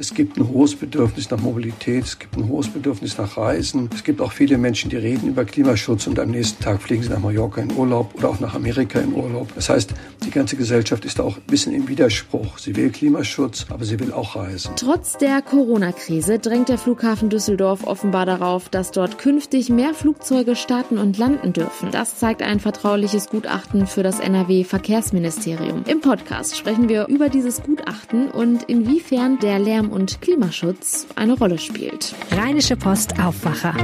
Es 0.00 0.14
gibt 0.14 0.38
ein 0.38 0.48
hohes 0.48 0.76
Bedürfnis 0.76 1.30
nach 1.30 1.42
Mobilität, 1.42 2.04
es 2.04 2.18
gibt 2.18 2.34
ein 2.34 2.48
hohes 2.48 2.68
Bedürfnis 2.68 3.18
nach 3.18 3.36
Reisen. 3.36 3.90
Es 3.92 4.02
gibt 4.02 4.22
auch 4.22 4.32
viele 4.32 4.56
Menschen, 4.56 4.88
die 4.88 4.96
reden 4.96 5.28
über 5.28 5.44
Klimaschutz 5.44 6.06
und 6.06 6.18
am 6.18 6.30
nächsten 6.30 6.64
Tag 6.64 6.80
fliegen 6.80 7.02
sie 7.02 7.10
nach 7.10 7.18
Mallorca 7.18 7.60
in 7.60 7.70
Urlaub 7.76 8.14
oder 8.14 8.30
auch 8.30 8.40
nach 8.40 8.54
Amerika 8.54 8.98
in 8.98 9.12
Urlaub. 9.12 9.54
Das 9.54 9.68
heißt, 9.68 9.92
die 10.24 10.30
ganze 10.30 10.56
Gesellschaft 10.56 11.04
ist 11.04 11.18
da 11.18 11.24
auch 11.24 11.36
ein 11.36 11.42
bisschen 11.46 11.74
im 11.74 11.86
Widerspruch. 11.86 12.56
Sie 12.56 12.76
will 12.76 12.88
Klimaschutz, 12.88 13.66
aber 13.68 13.84
sie 13.84 14.00
will 14.00 14.10
auch 14.10 14.36
reisen. 14.36 14.72
Trotz 14.76 15.18
der 15.18 15.42
Corona-Krise 15.42 16.38
drängt 16.38 16.70
der 16.70 16.78
Flughafen 16.78 17.28
Düsseldorf 17.28 17.86
offenbar 17.86 18.24
darauf, 18.24 18.70
dass 18.70 18.92
dort 18.92 19.18
künftig 19.18 19.68
mehr 19.68 19.92
Flugzeuge 19.92 20.56
starten 20.56 20.96
und 20.96 21.18
landen 21.18 21.52
dürfen. 21.52 21.90
Das 21.90 22.16
zeigt 22.16 22.40
ein 22.40 22.58
vertrauliches 22.58 23.28
Gutachten 23.28 23.86
für 23.86 24.02
das 24.02 24.18
NRW-Verkehrsministerium. 24.18 25.84
Im 25.86 26.00
Podcast 26.00 26.56
sprechen 26.56 26.88
wir 26.88 27.06
über 27.08 27.28
dieses 27.28 27.62
Gutachten 27.62 28.30
und 28.30 28.62
inwiefern 28.62 29.38
der 29.40 29.58
Lärm 29.58 29.89
und 29.90 30.20
Klimaschutz 30.20 31.06
eine 31.16 31.34
Rolle 31.34 31.58
spielt. 31.58 32.14
Rheinische 32.32 32.76
Post 32.76 33.20
Aufwacher. 33.20 33.74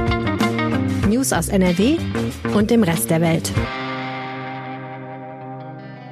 News 1.07 1.33
aus 1.33 1.49
NRW 1.49 1.97
und 2.53 2.71
dem 2.71 2.83
Rest 2.83 3.09
der 3.09 3.21
Welt. 3.21 3.51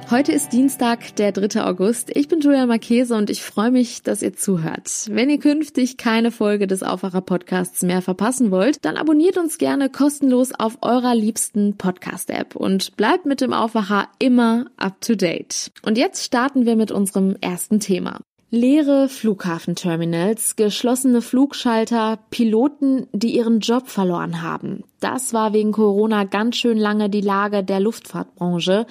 Heute 0.08 0.30
ist 0.30 0.52
Dienstag, 0.52 1.16
der 1.16 1.32
3. 1.32 1.64
August. 1.64 2.16
Ich 2.16 2.28
bin 2.28 2.40
Julia 2.40 2.64
Marchese 2.66 3.16
und 3.16 3.28
ich 3.28 3.42
freue 3.42 3.72
mich, 3.72 4.04
dass 4.04 4.22
ihr 4.22 4.34
zuhört. 4.34 4.88
Wenn 5.10 5.28
ihr 5.28 5.40
künftig 5.40 5.96
keine 5.96 6.30
Folge 6.30 6.68
des 6.68 6.84
Aufwacher 6.84 7.22
Podcasts 7.22 7.82
mehr 7.82 8.02
verpassen 8.02 8.52
wollt, 8.52 8.84
dann 8.84 8.98
abonniert 8.98 9.36
uns 9.36 9.58
gerne 9.58 9.90
kostenlos 9.90 10.52
auf 10.52 10.78
eurer 10.82 11.16
liebsten 11.16 11.76
Podcast-App 11.76 12.54
und 12.54 12.96
bleibt 12.96 13.26
mit 13.26 13.40
dem 13.40 13.52
Aufwacher 13.52 14.06
immer 14.20 14.66
up 14.76 15.00
to 15.00 15.16
date. 15.16 15.72
Und 15.82 15.98
jetzt 15.98 16.22
starten 16.22 16.66
wir 16.66 16.76
mit 16.76 16.92
unserem 16.92 17.34
ersten 17.40 17.80
Thema. 17.80 18.20
Leere 18.50 19.08
Flughafenterminals, 19.08 20.54
geschlossene 20.54 21.20
Flugschalter, 21.20 22.20
Piloten, 22.30 23.08
die 23.12 23.34
ihren 23.34 23.58
Job 23.58 23.88
verloren 23.88 24.40
haben. 24.40 24.84
Das 25.00 25.34
war 25.34 25.52
wegen 25.52 25.72
Corona 25.72 26.22
ganz 26.22 26.56
schön 26.56 26.78
lange 26.78 27.10
die 27.10 27.22
Lage 27.22 27.64
der 27.64 27.80
Luftfahrtbranche. 27.80 28.86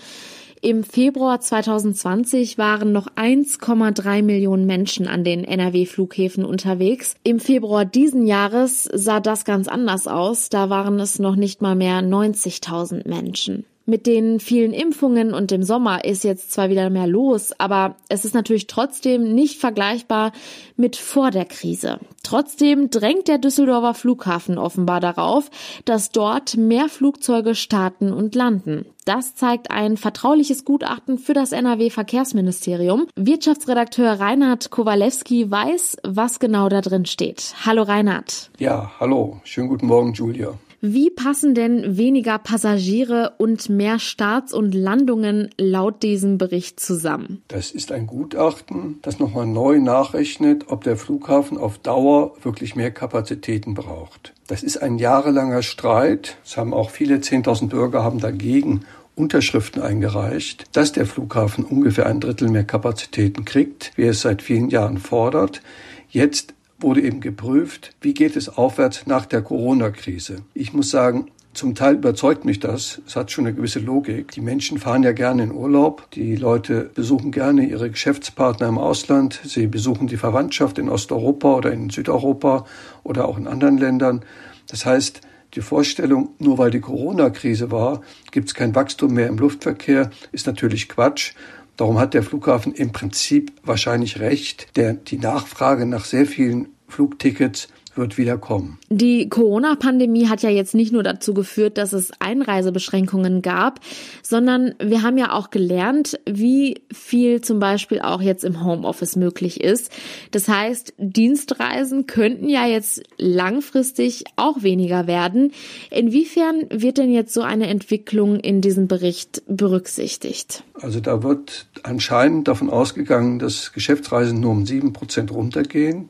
Im 0.61 0.83
Februar 0.83 1.39
2020 1.39 2.57
waren 2.57 2.91
noch 2.91 3.07
1,3 3.15 4.23
Millionen 4.23 4.65
Menschen 4.65 5.07
an 5.07 5.23
den 5.23 5.45
NRW-Flughäfen 5.45 6.43
unterwegs. 6.43 7.15
Im 7.23 7.39
Februar 7.39 7.85
diesen 7.85 8.27
Jahres 8.27 8.89
sah 8.91 9.21
das 9.21 9.45
ganz 9.45 9.69
anders 9.69 10.05
aus. 10.07 10.49
Da 10.49 10.69
waren 10.69 10.99
es 10.99 11.17
noch 11.17 11.37
nicht 11.37 11.61
mal 11.61 11.75
mehr 11.75 12.01
90.000 12.01 13.07
Menschen. 13.07 13.65
Mit 13.87 14.07
den 14.07 14.39
vielen 14.39 14.73
Impfungen 14.73 15.31
und 15.31 15.51
dem 15.51 15.61
Sommer 15.61 16.05
ist 16.05 16.23
jetzt 16.23 16.51
zwar 16.51 16.69
wieder 16.69 16.89
mehr 16.89 17.05
los, 17.05 17.51
aber 17.59 17.97
es 18.09 18.25
ist 18.25 18.33
natürlich 18.33 18.65
trotzdem 18.65 19.35
nicht 19.35 19.59
vergleichbar 19.59 20.31
mit 20.75 20.95
vor 20.95 21.29
der 21.29 21.45
Krise. 21.45 21.99
Trotzdem 22.23 22.89
drängt 22.89 23.27
der 23.27 23.37
Düsseldorfer 23.37 23.93
Flughafen 23.93 24.57
offenbar 24.57 25.01
darauf, 25.01 25.51
dass 25.85 26.09
dort 26.09 26.57
mehr 26.57 26.89
Flugzeuge 26.89 27.53
starten 27.53 28.11
und 28.11 28.33
landen. 28.33 28.87
Das 29.05 29.35
zeigt 29.35 29.69
ein 29.69 29.97
vertrauliches 29.97 30.65
Gutachten 30.65 31.19
für 31.19 31.35
das 31.35 31.51
NRW 31.51 31.91
Verkehrsministerium. 31.91 33.05
Wirtschaftsredakteur 33.15 34.19
Reinhard 34.19 34.71
Kowalewski 34.71 35.51
weiß, 35.51 35.97
was 36.03 36.39
genau 36.39 36.69
da 36.69 36.81
drin 36.81 37.05
steht. 37.05 37.53
Hallo 37.63 37.83
Reinhard. 37.83 38.49
Ja, 38.57 38.93
hallo. 38.99 39.41
Schönen 39.43 39.69
guten 39.69 39.85
Morgen, 39.85 40.13
Julia. 40.13 40.55
Wie 40.87 41.09
passen 41.09 41.55
denn 41.55 41.97
weniger 41.97 42.37
Passagiere 42.37 43.33
und 43.39 43.69
mehr 43.69 43.97
Starts 43.97 44.53
und 44.53 44.75
Landungen 44.75 45.49
laut 45.57 46.03
diesem 46.03 46.37
Bericht 46.37 46.79
zusammen? 46.79 47.41
Das 47.47 47.71
ist 47.71 47.91
ein 47.91 48.05
Gutachten, 48.05 48.99
das 49.01 49.17
nochmal 49.17 49.47
neu 49.47 49.79
nachrechnet, 49.79 50.65
ob 50.67 50.83
der 50.83 50.95
Flughafen 50.95 51.57
auf 51.57 51.79
Dauer 51.79 52.35
wirklich 52.43 52.75
mehr 52.75 52.91
Kapazitäten 52.91 53.73
braucht. 53.73 54.33
Das 54.45 54.61
ist 54.61 54.77
ein 54.77 54.99
jahrelanger 54.99 55.63
Streit. 55.63 56.37
Es 56.45 56.55
haben 56.55 56.71
auch 56.71 56.91
viele 56.91 57.15
10.000 57.15 57.69
Bürger 57.69 58.03
haben 58.03 58.19
dagegen 58.19 58.85
Unterschriften 59.15 59.81
eingereicht, 59.81 60.65
dass 60.73 60.91
der 60.91 61.07
Flughafen 61.07 61.65
ungefähr 61.65 62.05
ein 62.05 62.19
Drittel 62.19 62.49
mehr 62.49 62.63
Kapazitäten 62.63 63.43
kriegt, 63.43 63.91
wie 63.95 64.03
es 64.03 64.21
seit 64.21 64.43
vielen 64.43 64.69
Jahren 64.69 64.99
fordert. 64.99 65.63
Jetzt 66.11 66.53
wurde 66.79 67.01
eben 67.01 67.21
geprüft, 67.21 67.95
wie 68.01 68.13
geht 68.13 68.35
es 68.35 68.49
aufwärts 68.49 69.07
nach 69.07 69.25
der 69.25 69.41
Corona-Krise. 69.41 70.37
Ich 70.53 70.73
muss 70.73 70.89
sagen, 70.89 71.31
zum 71.55 71.73
Teil 71.73 71.95
überzeugt 71.95 72.43
mich 72.43 72.59
das. 72.59 73.01
Es 73.07 73.15
hat 73.15 73.31
schon 73.31 73.45
eine 73.45 73.55
gewisse 73.55 73.79
Logik. 73.79 74.31
Die 74.31 74.41
Menschen 74.41 74.77
fahren 74.77 75.03
ja 75.03 75.13
gerne 75.13 75.43
in 75.43 75.53
Urlaub. 75.53 76.11
Die 76.11 76.35
Leute 76.35 76.91
besuchen 76.93 77.31
gerne 77.31 77.65
ihre 77.65 77.89
Geschäftspartner 77.89 78.67
im 78.67 78.77
Ausland. 78.77 79.39
Sie 79.45 79.67
besuchen 79.67 80.07
die 80.07 80.17
Verwandtschaft 80.17 80.77
in 80.77 80.89
Osteuropa 80.89 81.55
oder 81.55 81.71
in 81.71 81.89
Südeuropa 81.89 82.65
oder 83.03 83.25
auch 83.29 83.37
in 83.37 83.47
anderen 83.47 83.77
Ländern. 83.77 84.25
Das 84.67 84.85
heißt, 84.85 85.21
die 85.53 85.61
Vorstellung, 85.61 86.31
nur 86.39 86.57
weil 86.57 86.71
die 86.71 86.81
Corona-Krise 86.81 87.71
war, 87.71 88.01
gibt 88.31 88.49
es 88.49 88.53
kein 88.53 88.75
Wachstum 88.75 89.13
mehr 89.13 89.27
im 89.27 89.37
Luftverkehr, 89.37 90.09
ist 90.33 90.47
natürlich 90.47 90.89
Quatsch. 90.89 91.35
Darum 91.77 91.99
hat 91.99 92.13
der 92.13 92.23
Flughafen 92.23 92.73
im 92.73 92.91
Prinzip 92.91 93.51
wahrscheinlich 93.63 94.19
recht. 94.19 94.75
Der, 94.77 94.93
die 94.93 95.17
Nachfrage 95.17 95.85
nach 95.85 96.05
sehr 96.05 96.25
vielen 96.25 96.69
Flugtickets 96.87 97.67
wird 97.97 98.17
wieder 98.17 98.37
kommen. 98.37 98.77
Die 98.89 99.29
Corona-Pandemie 99.29 100.27
hat 100.27 100.41
ja 100.41 100.49
jetzt 100.49 100.75
nicht 100.75 100.91
nur 100.91 101.03
dazu 101.03 101.33
geführt, 101.33 101.77
dass 101.77 101.93
es 101.93 102.11
Einreisebeschränkungen 102.19 103.41
gab, 103.41 103.79
sondern 104.21 104.75
wir 104.79 105.01
haben 105.01 105.17
ja 105.17 105.31
auch 105.33 105.49
gelernt, 105.49 106.19
wie 106.25 106.81
viel 106.91 107.41
zum 107.41 107.59
Beispiel 107.59 108.01
auch 108.01 108.21
jetzt 108.21 108.43
im 108.43 108.63
Homeoffice 108.63 109.15
möglich 109.15 109.61
ist. 109.61 109.91
Das 110.31 110.47
heißt, 110.47 110.93
Dienstreisen 110.97 112.07
könnten 112.07 112.49
ja 112.49 112.65
jetzt 112.65 113.03
langfristig 113.17 114.23
auch 114.35 114.63
weniger 114.63 115.07
werden. 115.07 115.51
Inwiefern 115.91 116.67
wird 116.71 116.97
denn 116.97 117.11
jetzt 117.11 117.33
so 117.33 117.41
eine 117.41 117.67
Entwicklung 117.67 118.39
in 118.39 118.61
diesem 118.61 118.87
Bericht 118.87 119.43
berücksichtigt? 119.47 120.63
Also 120.73 120.99
da 120.99 121.23
wird 121.23 121.67
anscheinend 121.83 122.47
davon 122.47 122.69
ausgegangen, 122.69 123.39
dass 123.39 123.71
Geschäftsreisen 123.73 124.39
nur 124.39 124.51
um 124.51 124.65
sieben 124.65 124.93
Prozent 124.93 125.31
runtergehen. 125.31 126.09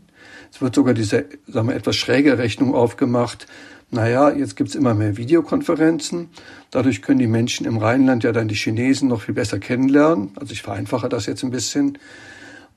Es 0.55 0.61
wird 0.61 0.73
sogar 0.73 0.93
diese, 0.93 1.25
sagen 1.47 1.67
wir, 1.67 1.75
etwas 1.75 1.97
schräge 1.97 2.37
Rechnung 2.37 2.75
aufgemacht. 2.75 3.45
Naja, 3.91 4.31
jetzt 4.31 4.55
gibt's 4.55 4.73
immer 4.73 4.93
mehr 4.93 5.17
Videokonferenzen. 5.17 6.29
Dadurch 6.71 7.01
können 7.01 7.19
die 7.19 7.27
Menschen 7.27 7.65
im 7.65 7.75
Rheinland 7.75 8.23
ja 8.23 8.31
dann 8.31 8.47
die 8.47 8.55
Chinesen 8.55 9.09
noch 9.09 9.23
viel 9.23 9.33
besser 9.33 9.59
kennenlernen. 9.59 10.31
Also 10.37 10.53
ich 10.53 10.61
vereinfache 10.61 11.09
das 11.09 11.25
jetzt 11.25 11.43
ein 11.43 11.51
bisschen. 11.51 11.97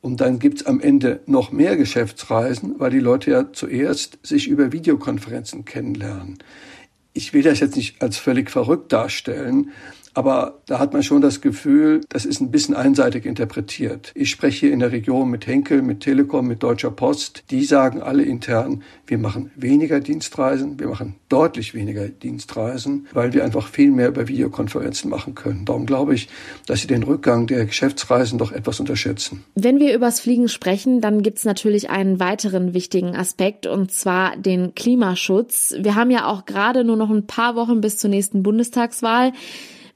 Und 0.00 0.20
dann 0.20 0.40
gibt's 0.40 0.66
am 0.66 0.80
Ende 0.80 1.20
noch 1.26 1.52
mehr 1.52 1.76
Geschäftsreisen, 1.76 2.80
weil 2.80 2.90
die 2.90 2.98
Leute 2.98 3.30
ja 3.30 3.52
zuerst 3.52 4.18
sich 4.24 4.48
über 4.48 4.72
Videokonferenzen 4.72 5.64
kennenlernen. 5.64 6.38
Ich 7.12 7.32
will 7.32 7.44
das 7.44 7.60
jetzt 7.60 7.76
nicht 7.76 8.02
als 8.02 8.18
völlig 8.18 8.50
verrückt 8.50 8.92
darstellen, 8.92 9.70
aber 10.18 10.58
da 10.66 10.80
hat 10.80 10.94
man 10.94 11.04
schon 11.04 11.22
das 11.22 11.40
Gefühl, 11.40 12.00
das 12.08 12.24
ist 12.24 12.40
ein 12.40 12.50
bisschen 12.50 12.74
einseitig 12.74 13.24
interpretiert. 13.24 14.10
Ich 14.16 14.30
spreche 14.30 14.66
hier 14.66 14.72
in 14.72 14.80
der 14.80 14.90
Region 14.90 15.30
mit 15.30 15.46
Henkel, 15.46 15.80
mit 15.80 16.00
Telekom, 16.00 16.48
mit 16.48 16.60
Deutscher 16.60 16.90
Post. 16.90 17.44
Die 17.52 17.62
sagen 17.62 18.02
alle 18.02 18.24
intern, 18.24 18.82
wir 19.06 19.16
machen 19.16 19.52
weniger 19.54 20.00
Dienstreisen, 20.00 20.80
wir 20.80 20.88
machen 20.88 21.14
deutlich 21.28 21.72
weniger 21.72 22.08
Dienstreisen, 22.08 23.06
weil 23.12 23.32
wir 23.32 23.44
einfach 23.44 23.68
viel 23.68 23.92
mehr 23.92 24.08
über 24.08 24.26
Videokonferenzen 24.26 25.08
machen 25.08 25.36
können. 25.36 25.64
Darum 25.64 25.86
glaube 25.86 26.16
ich, 26.16 26.28
dass 26.66 26.80
sie 26.80 26.88
den 26.88 27.04
Rückgang 27.04 27.46
der 27.46 27.66
Geschäftsreisen 27.66 28.38
doch 28.38 28.50
etwas 28.50 28.80
unterschätzen. 28.80 29.44
Wenn 29.54 29.78
wir 29.78 29.94
übers 29.94 30.18
Fliegen 30.18 30.48
sprechen, 30.48 31.00
dann 31.00 31.22
gibt 31.22 31.38
es 31.38 31.44
natürlich 31.44 31.90
einen 31.90 32.18
weiteren 32.18 32.74
wichtigen 32.74 33.14
Aspekt 33.14 33.68
und 33.68 33.92
zwar 33.92 34.36
den 34.36 34.74
Klimaschutz. 34.74 35.76
Wir 35.78 35.94
haben 35.94 36.10
ja 36.10 36.26
auch 36.26 36.44
gerade 36.44 36.82
nur 36.82 36.96
noch 36.96 37.10
ein 37.10 37.28
paar 37.28 37.54
Wochen 37.54 37.80
bis 37.80 37.98
zur 37.98 38.10
nächsten 38.10 38.42
Bundestagswahl. 38.42 39.32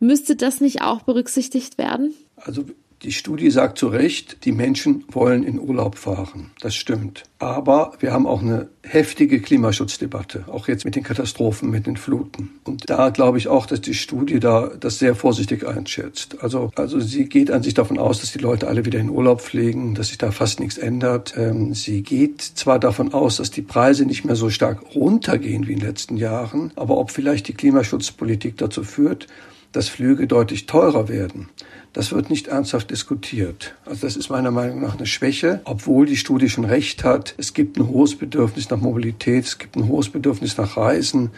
Müsste 0.03 0.35
das 0.35 0.61
nicht 0.61 0.83
auch 0.83 1.03
berücksichtigt 1.03 1.79
werden? 1.79 2.13
Also 2.35 2.65
die 3.03 3.13
Studie 3.13 3.51
sagt 3.51 3.79
zu 3.79 3.87
Recht, 3.87 4.45
die 4.45 4.51
Menschen 4.51 5.05
wollen 5.09 5.45
in 5.45 5.61
Urlaub 5.61 5.97
fahren. 5.97 6.51
Das 6.61 6.75
stimmt. 6.75 7.23
Aber 7.39 7.93
wir 8.01 8.13
haben 8.13 8.27
auch 8.27 8.43
eine 8.43 8.69
heftige 8.83 9.41
Klimaschutzdebatte, 9.41 10.47
auch 10.49 10.67
jetzt 10.67 10.85
mit 10.85 10.97
den 10.97 11.05
Katastrophen, 11.05 11.71
mit 11.71 11.87
den 11.87 11.97
Fluten. 11.97 12.51
Und 12.65 12.91
da 12.91 13.11
glaube 13.11 13.39
ich 13.39 13.47
auch, 13.47 13.67
dass 13.67 13.81
die 13.81 13.95
Studie 13.95 14.41
da 14.41 14.73
das 14.79 14.99
sehr 14.99 15.15
vorsichtig 15.15 15.69
einschätzt. 15.69 16.43
Also, 16.43 16.73
also 16.75 16.99
sie 16.99 17.27
geht 17.27 17.53
an 17.53 17.63
sich 17.63 17.75
davon 17.75 17.99
aus, 17.99 18.21
dass 18.21 18.33
die 18.33 18.41
Leute 18.41 18.67
alle 18.67 18.85
wieder 18.85 18.99
in 18.99 19.09
Urlaub 19.09 19.41
fliegen, 19.41 19.95
dass 19.95 20.09
sich 20.09 20.19
da 20.19 20.33
fast 20.33 20.59
nichts 20.59 20.79
ändert. 20.79 21.35
Ähm, 21.37 21.75
sie 21.75 22.03
geht 22.03 22.43
zwar 22.43 22.81
davon 22.81 23.15
aus, 23.15 23.37
dass 23.37 23.53
die 23.53 23.63
Preise 23.63 24.05
nicht 24.05 24.25
mehr 24.25 24.37
so 24.37 24.51
stark 24.51 24.97
runtergehen 24.97 25.69
wie 25.69 25.75
in 25.75 25.79
den 25.79 25.87
letzten 25.87 26.17
Jahren, 26.17 26.73
aber 26.75 26.99
ob 26.99 27.13
vielleicht 27.13 27.47
die 27.47 27.55
Klimaschutzpolitik 27.55 28.57
dazu 28.57 28.83
führt, 28.83 29.29
dass 29.73 29.89
Flüge 29.89 30.27
deutlich 30.27 30.67
teurer 30.67 31.09
werden. 31.09 31.49
Das 31.93 32.13
wird 32.13 32.31
nicht 32.31 32.49
ernsthaft 32.49 32.91
diskutiert. 32.91 33.75
Also 33.85 34.07
das 34.07 34.17
ist 34.17 34.31
meiner 34.31 34.51
Meinung 34.51 34.81
nach 34.81 34.97
eine 34.97 35.07
Schwäche, 35.07 35.61
obwohl 35.65 36.07
die 36.07 36.17
Studie 36.17 36.49
schon 36.49 36.65
recht 36.65 37.05
hat. 37.05 37.35
Es 37.37 37.53
gibt 37.53 37.77
ein 37.77 37.89
hohes 37.89 38.17
Bedürfnis 38.17 38.71
nach 38.71 38.79
Mobilität, 38.79 39.45
es 39.45 39.59
gibt 39.59 39.77
ein 39.77 39.89
hohes 39.89 40.09
Bedürfnis 40.09 40.57
nach 40.57 40.77
Reisen. 40.77 41.31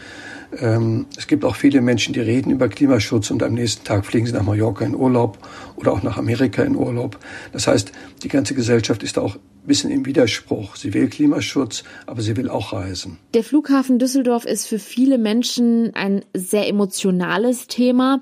Ähm, 0.59 1.06
es 1.17 1.27
gibt 1.27 1.45
auch 1.45 1.56
viele 1.56 1.81
Menschen, 1.81 2.15
die 2.15 2.21
reden 2.21 2.51
über 2.51 2.69
Klimaschutz 2.69 3.31
und 3.31 3.43
am 3.43 3.55
nächsten 3.55 3.85
Tag 3.85 4.06
fliegen 4.06 4.27
sie 4.27 4.33
nach 4.33 4.45
Mallorca 4.45 4.85
in 4.85 4.95
Urlaub 4.95 5.39
oder 5.77 5.93
auch 5.93 6.03
nach 6.03 6.17
Amerika 6.17 6.62
in 6.62 6.77
Urlaub. 6.77 7.19
Das 7.53 7.67
heißt, 7.67 7.91
die 8.23 8.29
ganze 8.29 8.55
Gesellschaft 8.55 9.03
ist 9.03 9.19
auch 9.19 9.35
ein 9.35 9.67
bisschen 9.67 9.91
im 9.91 10.07
Widerspruch. 10.07 10.77
Sie 10.77 10.95
will 10.95 11.09
Klimaschutz, 11.09 11.83
aber 12.07 12.23
sie 12.23 12.37
will 12.37 12.49
auch 12.49 12.73
reisen. 12.73 13.19
Der 13.33 13.43
Flughafen 13.43 13.99
Düsseldorf 13.99 14.45
ist 14.45 14.67
für 14.67 14.79
viele 14.79 15.19
Menschen 15.19 15.95
ein 15.95 16.25
sehr 16.35 16.69
emotionales 16.69 17.67
Thema. 17.67 18.21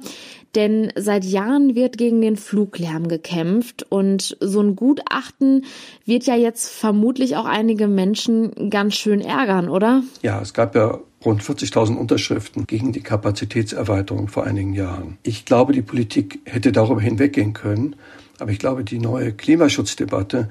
Denn 0.55 0.93
seit 0.97 1.25
Jahren 1.25 1.75
wird 1.75 1.97
gegen 1.97 2.21
den 2.21 2.37
Fluglärm 2.37 3.09
gekämpft 3.09 3.87
und 3.89 4.37
so 4.41 4.61
ein 4.61 4.77
Gutachten 4.77 5.65
wird 6.05 6.25
ja 6.25 6.37
jetzt 6.37 6.69
vermutlich 6.69 7.37
auch 7.37 7.47
einige 7.47 7.89
Menschen 7.89 8.69
ganz 8.69 8.95
schön 8.95 9.23
ärgern, 9.23 9.71
oder? 9.71 10.03
Ja, 10.23 10.43
es 10.43 10.53
gab 10.53 10.75
ja 10.75 11.01
rund 11.25 11.43
40.000 11.43 11.97
Unterschriften 11.97 12.67
gegen 12.67 12.93
die 12.93 13.01
Kapazitätserweiterung 13.01 14.29
vor 14.29 14.45
einigen 14.45 14.75
Jahren. 14.75 15.19
Ich 15.23 15.45
glaube, 15.45 15.73
die 15.73 15.83
Politik 15.83 16.41
hätte 16.45 16.73
darüber 16.73 17.01
hinweggehen 17.01 17.55
können, 17.55 17.97
aber 18.39 18.51
ich 18.51 18.59
glaube, 18.59 18.85
die 18.85 18.99
neue 18.99 19.33
Klimaschutzdebatte 19.33 20.51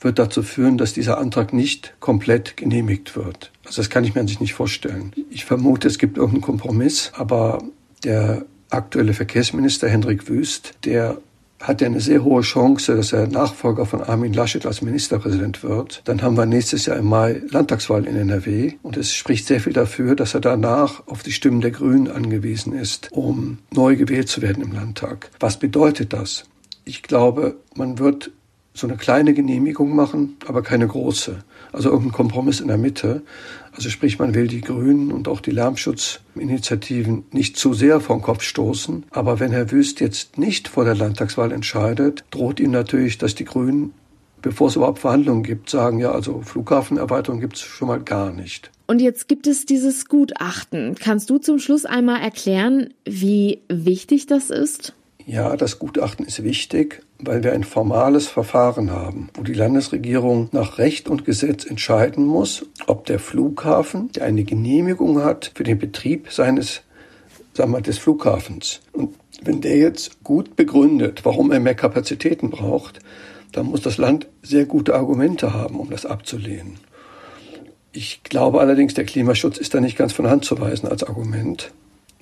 wird 0.00 0.18
dazu 0.18 0.42
führen, 0.42 0.78
dass 0.78 0.92
dieser 0.92 1.18
Antrag 1.18 1.52
nicht 1.52 1.94
komplett 2.00 2.56
genehmigt 2.56 3.16
wird. 3.16 3.52
Also 3.64 3.82
das 3.82 3.90
kann 3.90 4.04
ich 4.04 4.14
mir 4.14 4.20
an 4.20 4.28
sich 4.28 4.40
nicht 4.40 4.54
vorstellen. 4.54 5.12
Ich 5.30 5.44
vermute, 5.44 5.88
es 5.88 5.98
gibt 5.98 6.16
irgendeinen 6.16 6.42
Kompromiss, 6.42 7.12
aber 7.14 7.62
der 8.04 8.44
aktuelle 8.72 9.14
Verkehrsminister 9.14 9.88
Hendrik 9.88 10.28
Wüst, 10.28 10.74
der 10.84 11.18
hat 11.62 11.80
ja 11.80 11.86
eine 11.86 12.00
sehr 12.00 12.24
hohe 12.24 12.42
Chance, 12.42 12.96
dass 12.96 13.12
er 13.12 13.28
Nachfolger 13.28 13.86
von 13.86 14.02
Armin 14.02 14.32
Laschet 14.32 14.66
als 14.66 14.82
Ministerpräsident 14.82 15.62
wird. 15.62 16.02
Dann 16.04 16.20
haben 16.22 16.36
wir 16.36 16.44
nächstes 16.44 16.86
Jahr 16.86 16.96
im 16.96 17.06
Mai 17.06 17.40
Landtagswahl 17.48 18.04
in 18.06 18.16
NRW 18.16 18.72
und 18.82 18.96
es 18.96 19.14
spricht 19.14 19.46
sehr 19.46 19.60
viel 19.60 19.72
dafür, 19.72 20.16
dass 20.16 20.34
er 20.34 20.40
danach 20.40 21.06
auf 21.06 21.22
die 21.22 21.32
Stimmen 21.32 21.60
der 21.60 21.70
Grünen 21.70 22.10
angewiesen 22.10 22.72
ist, 22.72 23.10
um 23.12 23.58
neu 23.70 23.96
gewählt 23.96 24.28
zu 24.28 24.42
werden 24.42 24.62
im 24.62 24.72
Landtag. 24.72 25.30
Was 25.38 25.58
bedeutet 25.58 26.12
das? 26.12 26.44
Ich 26.84 27.02
glaube, 27.02 27.56
man 27.76 27.98
wird 28.00 28.32
so 28.74 28.86
eine 28.86 28.96
kleine 28.96 29.34
Genehmigung 29.34 29.94
machen, 29.94 30.36
aber 30.46 30.62
keine 30.62 30.86
große. 30.86 31.44
Also 31.72 31.90
irgendein 31.90 32.12
Kompromiss 32.12 32.60
in 32.60 32.68
der 32.68 32.78
Mitte. 32.78 33.22
Also 33.74 33.90
sprich, 33.90 34.18
man 34.18 34.34
will 34.34 34.48
die 34.48 34.60
Grünen 34.60 35.12
und 35.12 35.28
auch 35.28 35.40
die 35.40 35.50
Lärmschutzinitiativen 35.50 37.24
nicht 37.32 37.56
zu 37.56 37.74
sehr 37.74 38.00
vom 38.00 38.22
Kopf 38.22 38.42
stoßen. 38.42 39.04
Aber 39.10 39.40
wenn 39.40 39.52
Herr 39.52 39.70
Wüst 39.70 40.00
jetzt 40.00 40.38
nicht 40.38 40.68
vor 40.68 40.84
der 40.84 40.94
Landtagswahl 40.94 41.52
entscheidet, 41.52 42.24
droht 42.30 42.60
ihm 42.60 42.70
natürlich, 42.70 43.18
dass 43.18 43.34
die 43.34 43.44
Grünen, 43.44 43.92
bevor 44.40 44.68
es 44.68 44.76
überhaupt 44.76 45.00
Verhandlungen 45.00 45.42
gibt, 45.42 45.68
sagen, 45.68 45.98
ja, 45.98 46.12
also 46.12 46.40
Flughafenerweiterung 46.40 47.40
gibt 47.40 47.56
es 47.56 47.62
schon 47.62 47.88
mal 47.88 48.00
gar 48.00 48.32
nicht. 48.32 48.70
Und 48.86 49.00
jetzt 49.00 49.28
gibt 49.28 49.46
es 49.46 49.64
dieses 49.64 50.06
Gutachten. 50.06 50.96
Kannst 50.98 51.30
du 51.30 51.38
zum 51.38 51.58
Schluss 51.58 51.84
einmal 51.84 52.20
erklären, 52.20 52.92
wie 53.04 53.60
wichtig 53.68 54.26
das 54.26 54.50
ist? 54.50 54.94
Ja, 55.26 55.56
das 55.56 55.78
Gutachten 55.78 56.26
ist 56.26 56.42
wichtig, 56.42 57.02
weil 57.24 57.42
wir 57.42 57.52
ein 57.52 57.64
formales 57.64 58.26
Verfahren 58.26 58.90
haben, 58.90 59.30
wo 59.34 59.42
die 59.42 59.54
Landesregierung 59.54 60.48
nach 60.52 60.78
Recht 60.78 61.08
und 61.08 61.24
Gesetz 61.24 61.64
entscheiden 61.64 62.24
muss, 62.24 62.66
ob 62.86 63.06
der 63.06 63.18
Flughafen, 63.18 64.10
der 64.12 64.24
eine 64.24 64.44
Genehmigung 64.44 65.22
hat 65.22 65.52
für 65.54 65.64
den 65.64 65.78
Betrieb 65.78 66.30
seines, 66.30 66.82
sagen 67.54 67.72
wir, 67.72 67.80
des 67.80 67.98
Flughafens. 67.98 68.80
Und 68.92 69.14
wenn 69.42 69.60
der 69.60 69.76
jetzt 69.78 70.22
gut 70.24 70.56
begründet, 70.56 71.24
warum 71.24 71.52
er 71.52 71.60
mehr 71.60 71.74
Kapazitäten 71.74 72.50
braucht, 72.50 72.98
dann 73.52 73.66
muss 73.66 73.82
das 73.82 73.98
Land 73.98 74.26
sehr 74.42 74.64
gute 74.64 74.94
Argumente 74.94 75.54
haben, 75.54 75.78
um 75.78 75.90
das 75.90 76.06
abzulehnen. 76.06 76.78
Ich 77.92 78.22
glaube 78.24 78.60
allerdings, 78.60 78.94
der 78.94 79.04
Klimaschutz 79.04 79.58
ist 79.58 79.74
da 79.74 79.80
nicht 79.80 79.98
ganz 79.98 80.12
von 80.12 80.28
Hand 80.28 80.44
zu 80.44 80.58
weisen 80.58 80.88
als 80.88 81.04
Argument 81.04 81.72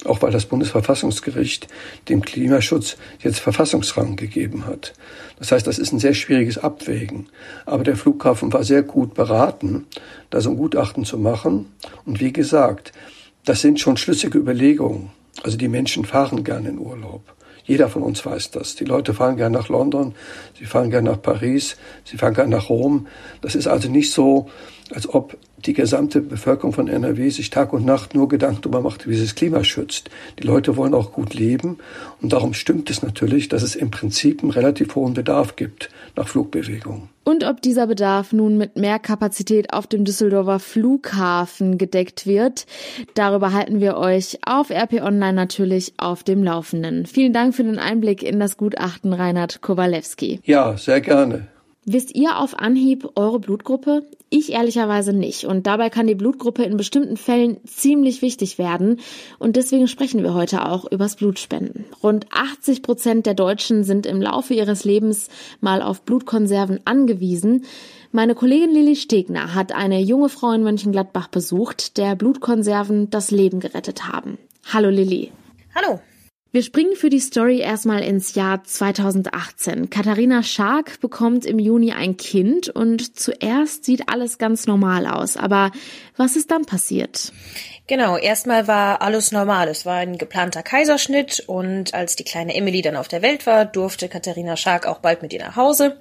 auch 0.04 0.22
weil 0.22 0.30
das 0.30 0.46
Bundesverfassungsgericht 0.46 1.68
dem 2.08 2.22
Klimaschutz 2.22 2.96
jetzt 3.22 3.40
Verfassungsrang 3.40 4.16
gegeben 4.16 4.66
hat. 4.66 4.94
Das 5.38 5.52
heißt, 5.52 5.66
das 5.66 5.78
ist 5.78 5.92
ein 5.92 5.98
sehr 5.98 6.14
schwieriges 6.14 6.58
Abwägen. 6.58 7.28
Aber 7.66 7.84
der 7.84 7.96
Flughafen 7.96 8.52
war 8.52 8.64
sehr 8.64 8.82
gut 8.82 9.14
beraten, 9.14 9.86
da 10.30 10.40
so 10.40 10.50
ein 10.50 10.56
Gutachten 10.56 11.04
zu 11.04 11.18
machen. 11.18 11.66
Und 12.04 12.20
wie 12.20 12.32
gesagt, 12.32 12.92
das 13.44 13.60
sind 13.60 13.80
schon 13.80 13.96
schlüssige 13.96 14.38
Überlegungen. 14.38 15.10
Also 15.42 15.56
die 15.56 15.68
Menschen 15.68 16.04
fahren 16.04 16.44
gerne 16.44 16.70
in 16.70 16.78
Urlaub. 16.78 17.22
Jeder 17.64 17.88
von 17.88 18.02
uns 18.02 18.24
weiß 18.24 18.50
das. 18.50 18.74
Die 18.74 18.84
Leute 18.84 19.14
fahren 19.14 19.36
gerne 19.36 19.56
nach 19.56 19.68
London, 19.68 20.14
sie 20.58 20.64
fahren 20.64 20.90
gerne 20.90 21.10
nach 21.10 21.22
Paris, 21.22 21.76
sie 22.04 22.16
fahren 22.16 22.34
gerne 22.34 22.50
nach 22.50 22.68
Rom. 22.68 23.06
Das 23.42 23.54
ist 23.54 23.68
also 23.68 23.88
nicht 23.88 24.12
so, 24.12 24.48
als 24.94 25.08
ob 25.08 25.36
die 25.66 25.72
gesamte 25.72 26.20
Bevölkerung 26.20 26.72
von 26.72 26.88
NRW 26.88 27.28
sich 27.30 27.50
Tag 27.50 27.72
und 27.72 27.84
Nacht 27.84 28.14
nur 28.14 28.28
Gedanken 28.28 28.62
darüber 28.62 28.80
macht, 28.80 29.08
wie 29.08 29.14
sie 29.14 29.24
das 29.24 29.34
Klima 29.34 29.62
schützt. 29.64 30.10
Die 30.38 30.46
Leute 30.46 30.76
wollen 30.76 30.94
auch 30.94 31.12
gut 31.12 31.34
leben 31.34 31.78
und 32.20 32.32
darum 32.32 32.54
stimmt 32.54 32.90
es 32.90 33.02
natürlich, 33.02 33.48
dass 33.48 33.62
es 33.62 33.74
im 33.74 33.90
Prinzip 33.90 34.42
einen 34.42 34.50
relativ 34.50 34.94
hohen 34.94 35.14
Bedarf 35.14 35.56
gibt 35.56 35.90
nach 36.16 36.28
Flugbewegungen. 36.28 37.08
Und 37.22 37.44
ob 37.44 37.60
dieser 37.60 37.86
Bedarf 37.86 38.32
nun 38.32 38.56
mit 38.56 38.76
mehr 38.76 38.98
Kapazität 38.98 39.72
auf 39.72 39.86
dem 39.86 40.04
Düsseldorfer 40.04 40.58
Flughafen 40.58 41.78
gedeckt 41.78 42.26
wird, 42.26 42.66
darüber 43.14 43.52
halten 43.52 43.80
wir 43.80 43.96
euch 43.98 44.38
auf 44.44 44.70
RP 44.70 44.94
Online 45.02 45.34
natürlich 45.34 45.92
auf 45.98 46.24
dem 46.24 46.42
Laufenden. 46.42 47.06
Vielen 47.06 47.32
Dank 47.32 47.54
für 47.54 47.62
den 47.62 47.78
Einblick 47.78 48.22
in 48.22 48.40
das 48.40 48.56
Gutachten 48.56 49.12
Reinhard 49.12 49.60
Kowalewski. 49.60 50.40
Ja, 50.44 50.76
sehr 50.76 51.00
gerne. 51.00 51.46
Wisst 51.84 52.14
ihr 52.14 52.38
auf 52.38 52.58
Anhieb 52.58 53.08
eure 53.16 53.38
Blutgruppe? 53.38 54.02
Ich 54.32 54.52
ehrlicherweise 54.52 55.12
nicht. 55.12 55.44
Und 55.44 55.66
dabei 55.66 55.90
kann 55.90 56.06
die 56.06 56.14
Blutgruppe 56.14 56.62
in 56.62 56.76
bestimmten 56.76 57.16
Fällen 57.16 57.58
ziemlich 57.66 58.22
wichtig 58.22 58.58
werden. 58.58 59.00
Und 59.40 59.56
deswegen 59.56 59.88
sprechen 59.88 60.22
wir 60.22 60.34
heute 60.34 60.68
auch 60.68 60.84
übers 60.90 61.16
Blutspenden. 61.16 61.84
Rund 62.00 62.26
80 62.30 62.82
Prozent 62.82 63.26
der 63.26 63.34
Deutschen 63.34 63.82
sind 63.82 64.06
im 64.06 64.22
Laufe 64.22 64.54
ihres 64.54 64.84
Lebens 64.84 65.28
mal 65.60 65.82
auf 65.82 66.02
Blutkonserven 66.02 66.78
angewiesen. 66.84 67.64
Meine 68.12 68.36
Kollegin 68.36 68.70
Lilly 68.70 68.94
Stegner 68.94 69.52
hat 69.54 69.72
eine 69.72 70.00
junge 70.00 70.28
Frau 70.28 70.52
in 70.52 70.62
Mönchengladbach 70.62 71.26
besucht, 71.26 71.96
der 71.96 72.14
Blutkonserven 72.14 73.10
das 73.10 73.32
Leben 73.32 73.58
gerettet 73.58 74.06
haben. 74.06 74.38
Hallo 74.72 74.90
Lilly. 74.90 75.32
Hallo. 75.74 76.00
Wir 76.52 76.64
springen 76.64 76.96
für 76.96 77.10
die 77.10 77.20
Story 77.20 77.60
erstmal 77.60 78.02
ins 78.02 78.34
Jahr 78.34 78.64
2018. 78.64 79.88
Katharina 79.88 80.42
Schark 80.42 81.00
bekommt 81.00 81.46
im 81.46 81.60
Juni 81.60 81.92
ein 81.92 82.16
Kind 82.16 82.68
und 82.68 83.16
zuerst 83.16 83.84
sieht 83.84 84.08
alles 84.08 84.36
ganz 84.36 84.66
normal 84.66 85.06
aus. 85.06 85.36
Aber 85.36 85.70
was 86.16 86.34
ist 86.34 86.50
dann 86.50 86.64
passiert? 86.64 87.32
Genau, 87.86 88.16
erstmal 88.16 88.66
war 88.66 89.00
alles 89.00 89.30
normal. 89.30 89.68
Es 89.68 89.86
war 89.86 89.98
ein 89.98 90.18
geplanter 90.18 90.64
Kaiserschnitt 90.64 91.44
und 91.46 91.94
als 91.94 92.16
die 92.16 92.24
kleine 92.24 92.56
Emily 92.56 92.82
dann 92.82 92.96
auf 92.96 93.06
der 93.06 93.22
Welt 93.22 93.46
war, 93.46 93.64
durfte 93.64 94.08
Katharina 94.08 94.56
Schark 94.56 94.86
auch 94.86 94.98
bald 94.98 95.22
mit 95.22 95.32
ihr 95.32 95.40
nach 95.44 95.54
Hause. 95.54 96.00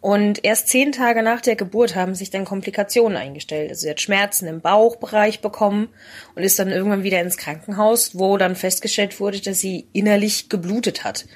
Und 0.00 0.44
erst 0.44 0.68
zehn 0.68 0.92
Tage 0.92 1.22
nach 1.22 1.40
der 1.40 1.56
Geburt 1.56 1.96
haben 1.96 2.14
sich 2.14 2.30
dann 2.30 2.44
Komplikationen 2.44 3.16
eingestellt. 3.16 3.70
Also 3.70 3.82
sie 3.82 3.90
hat 3.90 4.00
Schmerzen 4.00 4.46
im 4.46 4.60
Bauchbereich 4.60 5.40
bekommen 5.40 5.88
und 6.36 6.44
ist 6.44 6.58
dann 6.58 6.70
irgendwann 6.70 7.02
wieder 7.02 7.20
ins 7.20 7.36
Krankenhaus, 7.36 8.16
wo 8.16 8.36
dann 8.36 8.54
festgestellt 8.54 9.18
wurde, 9.18 9.40
dass 9.40 9.58
sie 9.58 9.86
innerlich 9.92 10.48
geblutet 10.48 11.02
hat. 11.02 11.26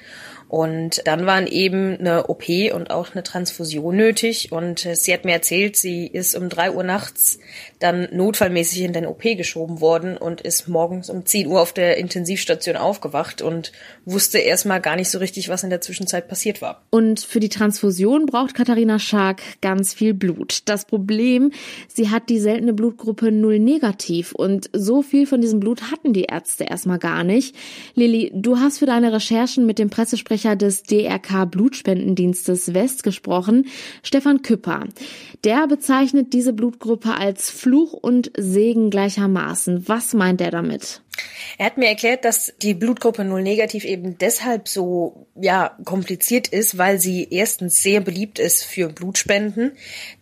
Und 0.53 1.01
dann 1.05 1.25
waren 1.25 1.47
eben 1.47 1.97
eine 1.99 2.27
OP 2.27 2.47
und 2.75 2.91
auch 2.91 3.13
eine 3.13 3.23
Transfusion 3.23 3.95
nötig. 3.95 4.51
Und 4.51 4.85
äh, 4.85 4.95
sie 4.95 5.11
hat 5.11 5.25
mir 5.25 5.31
erzählt, 5.31 5.75
sie 5.75 6.05
ist 6.05 6.35
um 6.35 6.47
drei 6.47 6.71
Uhr 6.71 6.83
nachts 6.83 7.39
dann 7.79 8.07
notfallmäßig 8.11 8.83
in 8.83 8.93
den 8.93 9.07
OP 9.07 9.23
geschoben 9.23 9.81
worden 9.81 10.15
und 10.15 10.41
ist 10.41 10.67
morgens 10.67 11.09
um 11.09 11.25
10 11.25 11.47
Uhr 11.47 11.59
auf 11.59 11.73
der 11.73 11.97
Intensivstation 11.97 12.77
aufgewacht 12.77 13.41
und 13.41 13.71
wusste 14.05 14.37
erstmal 14.37 14.79
gar 14.79 14.95
nicht 14.95 15.09
so 15.09 15.17
richtig, 15.17 15.49
was 15.49 15.63
in 15.63 15.71
der 15.71 15.81
Zwischenzeit 15.81 16.27
passiert 16.27 16.61
war. 16.61 16.83
Und 16.91 17.19
für 17.19 17.39
die 17.39 17.49
Transfusion 17.49 18.27
braucht 18.27 18.53
Katharina 18.53 18.99
Schark 18.99 19.41
ganz 19.61 19.91
viel 19.95 20.13
Blut. 20.13 20.59
Das 20.65 20.85
Problem, 20.85 21.51
sie 21.87 22.11
hat 22.11 22.29
die 22.29 22.39
seltene 22.39 22.73
Blutgruppe 22.73 23.31
null 23.31 23.57
negativ 23.57 24.33
und 24.33 24.69
so 24.71 25.01
viel 25.01 25.25
von 25.25 25.41
diesem 25.41 25.59
Blut 25.59 25.91
hatten 25.91 26.13
die 26.13 26.25
Ärzte 26.25 26.65
erstmal 26.65 26.99
gar 26.99 27.23
nicht. 27.23 27.55
Lilly, 27.95 28.31
du 28.35 28.59
hast 28.59 28.77
für 28.77 28.85
deine 28.85 29.11
Recherchen 29.11 29.65
mit 29.65 29.79
dem 29.79 29.89
Pressesprecher 29.89 30.42
Sprecher 30.43 30.55
des 30.57 30.83
DRK 30.83 31.45
Blutspendendienstes 31.45 32.73
West 32.73 33.03
gesprochen, 33.03 33.67
Stefan 34.01 34.41
Küpper. 34.41 34.83
Der 35.45 35.67
bezeichnet 35.67 36.33
diese 36.33 36.51
Blutgruppe 36.51 37.15
als 37.15 37.49
Fluch 37.49 37.93
und 37.93 38.29
Segen 38.37 38.89
gleichermaßen. 38.89 39.87
Was 39.87 40.13
meint 40.13 40.41
er 40.41 40.51
damit? 40.51 41.02
Er 41.57 41.67
hat 41.67 41.77
mir 41.77 41.87
erklärt, 41.87 42.25
dass 42.25 42.53
die 42.61 42.73
Blutgruppe 42.73 43.23
Null 43.23 43.43
negativ 43.43 43.85
eben 43.85 44.17
deshalb 44.17 44.67
so 44.67 45.27
ja 45.35 45.77
kompliziert 45.85 46.47
ist, 46.47 46.77
weil 46.77 46.99
sie 46.99 47.27
erstens 47.29 47.81
sehr 47.81 48.01
beliebt 48.01 48.39
ist 48.39 48.63
für 48.63 48.89
Blutspenden, 48.89 49.73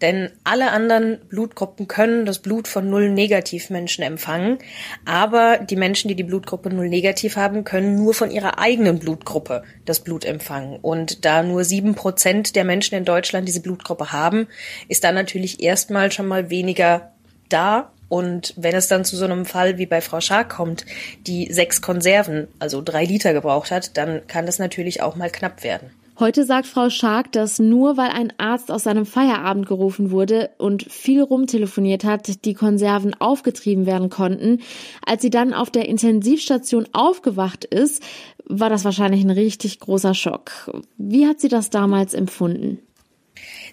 denn 0.01 0.31
alle 0.43 0.71
anderen 0.71 1.19
Blutgruppen 1.29 1.87
können 1.87 2.25
das 2.25 2.39
Blut 2.39 2.67
von 2.67 2.89
Null 2.89 3.09
negativ 3.09 3.69
Menschen 3.69 4.03
empfangen, 4.03 4.59
aber 5.05 5.57
die 5.57 5.77
Menschen, 5.77 6.09
die 6.09 6.15
die 6.15 6.23
Blutgruppe 6.23 6.69
Null 6.69 6.89
negativ 6.89 7.37
haben, 7.37 7.63
können 7.63 7.95
nur 7.95 8.13
von 8.13 8.29
ihrer 8.29 8.59
eigenen 8.59 8.99
Blutgruppe 8.99 9.63
das 9.85 10.01
Blut 10.01 10.25
empfangen. 10.25 10.79
Und 10.81 11.23
da 11.25 11.43
nur 11.43 11.63
sieben 11.63 11.95
Prozent 11.95 12.55
der 12.55 12.65
Menschen 12.65 12.95
in 12.95 13.05
Deutschland 13.05 13.47
diese 13.47 13.61
Blutgruppe 13.61 14.11
haben, 14.11 14.47
ist 14.89 15.03
da 15.03 15.11
natürlich 15.11 15.63
erstmal 15.63 16.11
schon 16.11 16.27
mal 16.27 16.49
weniger 16.49 17.13
da 17.49 17.91
und 18.11 18.53
wenn 18.57 18.75
es 18.75 18.89
dann 18.89 19.05
zu 19.05 19.15
so 19.15 19.23
einem 19.23 19.45
Fall 19.45 19.77
wie 19.77 19.85
bei 19.85 20.01
Frau 20.01 20.19
Schark 20.19 20.49
kommt, 20.49 20.85
die 21.27 21.49
sechs 21.49 21.81
Konserven, 21.81 22.49
also 22.59 22.81
drei 22.83 23.05
Liter 23.05 23.31
gebraucht 23.31 23.71
hat, 23.71 23.95
dann 23.95 24.27
kann 24.27 24.45
das 24.45 24.59
natürlich 24.59 25.01
auch 25.01 25.15
mal 25.15 25.29
knapp 25.29 25.63
werden. 25.63 25.91
Heute 26.19 26.43
sagt 26.43 26.67
Frau 26.67 26.89
Schark, 26.89 27.31
dass 27.31 27.57
nur 27.59 27.95
weil 27.95 28.09
ein 28.09 28.33
Arzt 28.37 28.69
aus 28.69 28.83
seinem 28.83 29.05
Feierabend 29.05 29.65
gerufen 29.65 30.11
wurde 30.11 30.49
und 30.57 30.83
viel 30.91 31.21
rumtelefoniert 31.21 32.03
hat, 32.03 32.43
die 32.43 32.53
Konserven 32.53 33.13
aufgetrieben 33.13 33.85
werden 33.85 34.09
konnten. 34.09 34.59
Als 35.05 35.21
sie 35.21 35.29
dann 35.29 35.53
auf 35.53 35.69
der 35.69 35.87
Intensivstation 35.87 36.89
aufgewacht 36.91 37.63
ist, 37.63 38.03
war 38.45 38.69
das 38.69 38.83
wahrscheinlich 38.83 39.23
ein 39.23 39.29
richtig 39.29 39.79
großer 39.79 40.13
Schock. 40.13 40.69
Wie 40.97 41.27
hat 41.27 41.39
sie 41.39 41.47
das 41.47 41.69
damals 41.69 42.13
empfunden? 42.13 42.79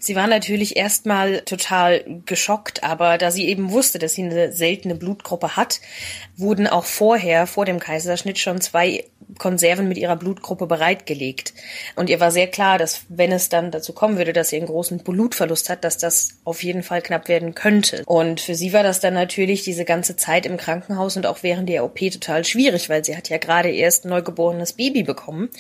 Sie 0.01 0.17
war 0.17 0.27
natürlich 0.27 0.77
erstmal 0.77 1.41
total 1.43 2.05
geschockt, 2.27 2.83
aber 2.83 3.19
da 3.19 3.31
sie 3.31 3.49
eben 3.49 3.71
wusste, 3.71 3.99
dass 3.99 4.15
sie 4.15 4.25
eine 4.25 4.53
seltene 4.53 4.95
Blutgruppe 4.95 5.57
hat, 5.57 5.81
wurden 6.37 6.67
auch 6.67 6.85
vorher, 6.85 7.47
vor 7.47 7.65
dem 7.65 7.79
Kaiserschnitt, 7.79 8.39
schon 8.39 8.61
zwei 8.61 9.05
Konserven 9.39 9.89
mit 9.89 9.99
ihrer 9.99 10.17
Blutgruppe 10.17 10.67
bereitgelegt. 10.67 11.53
Und 11.97 12.09
ihr 12.09 12.21
war 12.21 12.31
sehr 12.31 12.47
klar, 12.47 12.79
dass 12.79 13.03
wenn 13.09 13.31
es 13.33 13.49
dann 13.49 13.71
dazu 13.71 13.93
kommen 13.93 14.17
würde, 14.17 14.33
dass 14.33 14.49
sie 14.49 14.57
einen 14.57 14.67
großen 14.67 15.01
Blutverlust 15.01 15.69
hat, 15.69 15.85
dass 15.85 15.99
das 15.99 16.31
auf 16.45 16.63
jeden 16.63 16.83
Fall 16.83 17.03
knapp 17.03 17.29
werden 17.29 17.55
könnte. 17.55 18.03
Und 18.07 18.41
für 18.41 18.55
sie 18.55 18.73
war 18.73 18.83
das 18.83 19.01
dann 19.01 19.15
natürlich 19.15 19.65
diese 19.65 19.85
ganze 19.85 20.17
Zeit 20.17 20.47
im 20.47 20.57
Krankenhaus 20.57 21.17
und 21.17 21.27
auch 21.27 21.43
während 21.43 21.69
der 21.69 21.85
OP 21.85 21.99
total 21.99 22.45
schwierig, 22.45 22.89
weil 22.89 23.05
sie 23.05 23.17
hat 23.17 23.29
ja 23.29 23.39
gerade 23.39 23.71
erst 23.71 24.05
ein 24.05 24.11
neugeborenes 24.11 24.73
Baby 24.73 25.03
bekommen. 25.03 25.51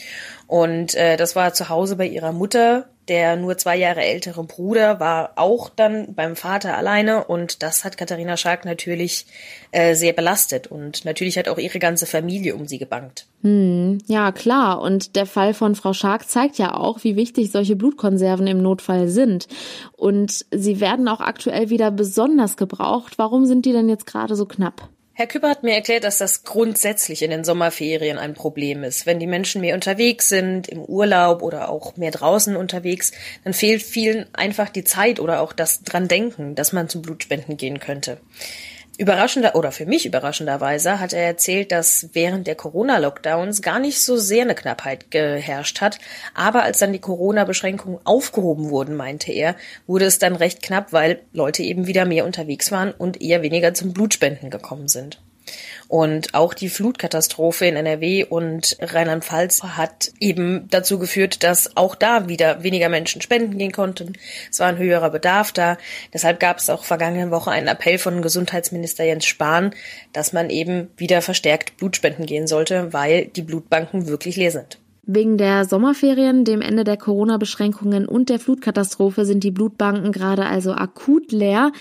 Und 0.47 0.95
äh, 0.95 1.16
das 1.16 1.37
war 1.37 1.52
zu 1.52 1.68
Hause 1.68 1.97
bei 1.97 2.07
ihrer 2.07 2.33
Mutter 2.33 2.88
der 3.08 3.36
nur 3.36 3.56
zwei 3.58 3.76
Jahre 3.76 4.02
ältere 4.02 4.44
Bruder 4.44 5.00
war 5.00 5.32
auch 5.36 5.68
dann 5.68 6.14
beim 6.14 6.36
Vater 6.36 6.76
alleine 6.76 7.24
und 7.24 7.62
das 7.62 7.84
hat 7.84 7.96
Katharina 7.96 8.36
Schark 8.36 8.64
natürlich 8.64 9.26
äh, 9.72 9.94
sehr 9.94 10.12
belastet 10.12 10.66
und 10.66 11.04
natürlich 11.04 11.38
hat 11.38 11.48
auch 11.48 11.58
ihre 11.58 11.78
ganze 11.78 12.06
Familie 12.06 12.54
um 12.54 12.66
sie 12.66 12.78
gebankt. 12.78 13.26
Hm, 13.42 13.98
ja, 14.06 14.32
klar. 14.32 14.80
Und 14.80 15.16
der 15.16 15.26
Fall 15.26 15.54
von 15.54 15.74
Frau 15.74 15.92
Schark 15.92 16.28
zeigt 16.28 16.58
ja 16.58 16.74
auch, 16.74 17.04
wie 17.04 17.16
wichtig 17.16 17.50
solche 17.50 17.76
Blutkonserven 17.76 18.46
im 18.46 18.62
Notfall 18.62 19.08
sind. 19.08 19.46
Und 19.96 20.44
sie 20.50 20.80
werden 20.80 21.08
auch 21.08 21.20
aktuell 21.20 21.70
wieder 21.70 21.90
besonders 21.90 22.56
gebraucht. 22.56 23.18
Warum 23.18 23.46
sind 23.46 23.64
die 23.64 23.72
denn 23.72 23.88
jetzt 23.88 24.06
gerade 24.06 24.34
so 24.34 24.46
knapp? 24.46 24.88
Herr 25.18 25.26
Küpper 25.26 25.48
hat 25.48 25.64
mir 25.64 25.75
erklärt, 25.75 26.04
dass 26.04 26.18
das 26.18 26.44
grundsätzlich 26.44 27.25
in 27.25 27.32
den 27.32 27.42
Sommerferien 27.42 28.18
ein 28.18 28.34
Problem 28.34 28.84
ist. 28.84 29.04
Wenn 29.04 29.18
die 29.18 29.26
Menschen 29.26 29.60
mehr 29.60 29.75
unterwegs 29.75 30.28
sind, 30.28 30.68
im 30.68 30.84
Urlaub 30.84 31.42
oder 31.42 31.70
auch 31.70 31.96
mehr 31.96 32.12
draußen 32.12 32.54
unterwegs, 32.54 33.10
dann 33.42 33.52
fehlt 33.52 33.82
vielen 33.82 34.32
einfach 34.32 34.68
die 34.68 34.84
Zeit 34.84 35.18
oder 35.18 35.40
auch 35.40 35.52
das 35.52 35.82
dran 35.82 36.06
denken, 36.06 36.54
dass 36.54 36.72
man 36.72 36.88
zum 36.88 37.02
Blutspenden 37.02 37.56
gehen 37.56 37.80
könnte. 37.80 38.18
Überraschender 38.99 39.55
oder 39.55 39.71
für 39.71 39.87
mich 39.87 40.07
überraschenderweise 40.07 40.99
hat 40.99 41.12
er 41.12 41.23
erzählt, 41.23 41.71
dass 41.71 42.09
während 42.14 42.49
der 42.49 42.57
Corona-Lockdowns 42.57 43.62
gar 43.62 43.78
nicht 43.78 44.02
so 44.02 44.17
sehr 44.17 44.43
eine 44.43 44.57
Knappheit 44.57 45.12
geherrscht 45.12 45.81
hat. 45.81 46.00
Aber 46.35 46.64
als 46.64 46.81
dann 46.81 46.93
die 46.93 46.99
Corona-Beschränkungen 46.99 48.00
aufgehoben 48.02 48.71
wurden, 48.71 48.97
meinte 48.97 49.31
er, 49.31 49.55
wurde 49.87 50.07
es 50.07 50.19
dann 50.19 50.35
recht 50.35 50.62
knapp, 50.62 50.93
weil 50.93 51.21
Leute 51.33 51.62
eben 51.62 51.87
wieder 51.87 52.07
mehr 52.07 52.26
unterwegs 52.26 52.73
waren 52.73 52.90
und 52.90 53.23
eher 53.23 53.43
weniger 53.43 53.73
zum 53.73 53.93
Blutspenden 53.93 54.50
gekommen 54.50 54.88
sind. 54.88 55.21
Und 55.88 56.35
auch 56.35 56.52
die 56.52 56.68
Flutkatastrophe 56.68 57.64
in 57.64 57.75
NRW 57.75 58.25
und 58.25 58.76
Rheinland-Pfalz 58.80 59.62
hat 59.62 60.12
eben 60.21 60.68
dazu 60.71 60.99
geführt, 60.99 61.42
dass 61.42 61.78
auch 61.78 61.95
da 61.95 62.28
wieder 62.28 62.62
weniger 62.62 62.90
Menschen 62.90 63.23
spenden 63.23 63.57
gehen 63.57 63.73
konnten. 63.73 64.12
Es 64.50 64.61
war 64.61 64.66
ein 64.68 64.76
höherer 64.76 65.09
Bedarf 65.09 65.50
da. 65.52 65.78
Deshalb 66.12 66.40
gab 66.40 66.59
es 66.59 66.68
auch 66.68 66.85
vergangene 66.85 67.30
Woche 67.30 67.50
einen 67.50 67.68
Appell 67.68 67.97
von 67.97 68.21
Gesundheitsminister 68.21 69.04
Jens 69.04 69.25
Spahn, 69.25 69.75
dass 70.12 70.35
man 70.35 70.50
eben 70.50 70.88
wieder 70.99 71.23
verstärkt 71.23 71.78
Blutspenden 71.78 72.26
gehen 72.26 72.47
sollte, 72.47 72.92
weil 72.92 73.25
die 73.25 73.42
Blutbanken 73.42 74.09
wirklich 74.09 74.37
leer 74.37 74.50
sind. 74.50 74.78
Wegen 75.11 75.38
der 75.38 75.64
Sommerferien, 75.64 76.45
dem 76.45 76.61
Ende 76.61 76.85
der 76.85 76.99
Corona-Beschränkungen 76.99 78.07
und 78.07 78.28
der 78.28 78.38
Flutkatastrophe 78.38 79.25
sind 79.25 79.42
die 79.42 79.50
Blutbanken 79.50 80.12
gerade 80.12 80.45
also 80.45 80.73
akut 80.73 81.33
leer. 81.33 81.73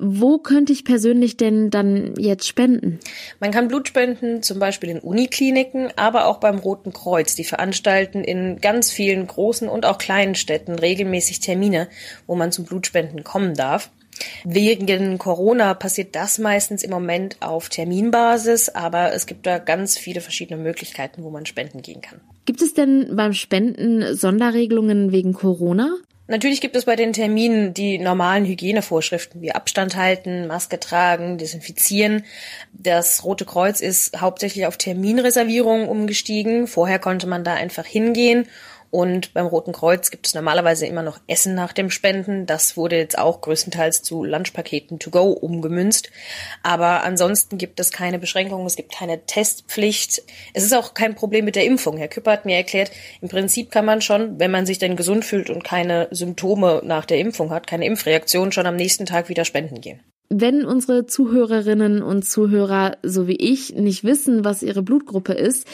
Wo 0.00 0.38
könnte 0.38 0.72
ich 0.72 0.84
persönlich 0.84 1.36
denn 1.36 1.70
dann 1.70 2.14
jetzt 2.16 2.46
spenden? 2.46 3.00
Man 3.40 3.50
kann 3.50 3.66
Blut 3.66 3.88
spenden, 3.88 4.44
zum 4.44 4.60
Beispiel 4.60 4.90
in 4.90 5.00
Unikliniken, 5.00 5.88
aber 5.96 6.26
auch 6.26 6.38
beim 6.38 6.58
Roten 6.58 6.92
Kreuz. 6.92 7.34
Die 7.34 7.42
veranstalten 7.42 8.22
in 8.22 8.60
ganz 8.60 8.92
vielen 8.92 9.26
großen 9.26 9.68
und 9.68 9.84
auch 9.84 9.98
kleinen 9.98 10.36
Städten 10.36 10.76
regelmäßig 10.78 11.40
Termine, 11.40 11.88
wo 12.28 12.36
man 12.36 12.52
zum 12.52 12.64
Blutspenden 12.64 13.24
kommen 13.24 13.54
darf. 13.54 13.90
Wegen 14.44 15.18
Corona 15.18 15.74
passiert 15.74 16.14
das 16.14 16.38
meistens 16.38 16.82
im 16.82 16.90
Moment 16.90 17.36
auf 17.40 17.68
Terminbasis, 17.68 18.68
aber 18.68 19.12
es 19.12 19.26
gibt 19.26 19.46
da 19.46 19.58
ganz 19.58 19.98
viele 19.98 20.20
verschiedene 20.20 20.62
Möglichkeiten, 20.62 21.22
wo 21.24 21.30
man 21.30 21.46
spenden 21.46 21.82
gehen 21.82 22.00
kann. 22.00 22.20
Gibt 22.44 22.62
es 22.62 22.74
denn 22.74 23.14
beim 23.14 23.32
Spenden 23.32 24.14
Sonderregelungen 24.14 25.12
wegen 25.12 25.34
Corona? 25.34 25.96
Natürlich 26.30 26.60
gibt 26.60 26.76
es 26.76 26.84
bei 26.84 26.94
den 26.94 27.14
Terminen 27.14 27.72
die 27.72 27.96
normalen 27.96 28.44
Hygienevorschriften 28.44 29.40
wie 29.40 29.52
Abstand 29.52 29.96
halten, 29.96 30.46
Maske 30.46 30.78
tragen, 30.78 31.38
desinfizieren. 31.38 32.22
Das 32.74 33.24
Rote 33.24 33.46
Kreuz 33.46 33.80
ist 33.80 34.20
hauptsächlich 34.20 34.66
auf 34.66 34.76
Terminreservierungen 34.76 35.88
umgestiegen. 35.88 36.66
Vorher 36.66 36.98
konnte 36.98 37.26
man 37.26 37.44
da 37.44 37.54
einfach 37.54 37.86
hingehen 37.86 38.46
und 38.90 39.34
beim 39.34 39.46
Roten 39.46 39.72
Kreuz 39.72 40.10
gibt 40.10 40.26
es 40.26 40.34
normalerweise 40.34 40.86
immer 40.86 41.02
noch 41.02 41.20
Essen 41.26 41.54
nach 41.54 41.72
dem 41.72 41.90
Spenden. 41.90 42.46
Das 42.46 42.76
wurde 42.76 42.96
jetzt 42.96 43.18
auch 43.18 43.40
größtenteils 43.42 44.02
zu 44.02 44.24
Lunchpaketen 44.24 44.98
to 44.98 45.10
go 45.10 45.30
umgemünzt. 45.30 46.10
Aber 46.62 47.02
ansonsten 47.02 47.58
gibt 47.58 47.80
es 47.80 47.92
keine 47.92 48.18
Beschränkungen, 48.18 48.66
es 48.66 48.76
gibt 48.76 48.94
keine 48.94 49.24
Testpflicht. 49.26 50.22
Es 50.54 50.64
ist 50.64 50.74
auch 50.74 50.94
kein 50.94 51.14
Problem 51.14 51.44
mit 51.44 51.56
der 51.56 51.64
Impfung. 51.64 51.98
Herr 51.98 52.08
Küpper 52.08 52.32
hat 52.32 52.46
mir 52.46 52.56
erklärt, 52.56 52.90
im 53.20 53.28
Prinzip 53.28 53.70
kann 53.70 53.84
man 53.84 54.00
schon, 54.00 54.38
wenn 54.38 54.50
man 54.50 54.64
sich 54.64 54.78
denn 54.78 54.96
gesund 54.96 55.24
fühlt 55.24 55.50
und 55.50 55.64
keine 55.64 56.08
Symptome 56.10 56.80
nach 56.84 57.04
der 57.04 57.18
Impfung 57.18 57.50
hat, 57.50 57.66
keine 57.66 57.86
Impfreaktion, 57.86 58.52
schon 58.52 58.66
am 58.66 58.76
nächsten 58.76 59.04
Tag 59.04 59.28
wieder 59.28 59.44
spenden 59.44 59.80
gehen. 59.80 60.00
Wenn 60.30 60.64
unsere 60.64 61.06
Zuhörerinnen 61.06 62.02
und 62.02 62.22
Zuhörer, 62.22 62.98
so 63.02 63.26
wie 63.26 63.36
ich, 63.36 63.74
nicht 63.74 64.04
wissen, 64.04 64.44
was 64.44 64.62
ihre 64.62 64.82
Blutgruppe 64.82 65.32
ist, 65.32 65.66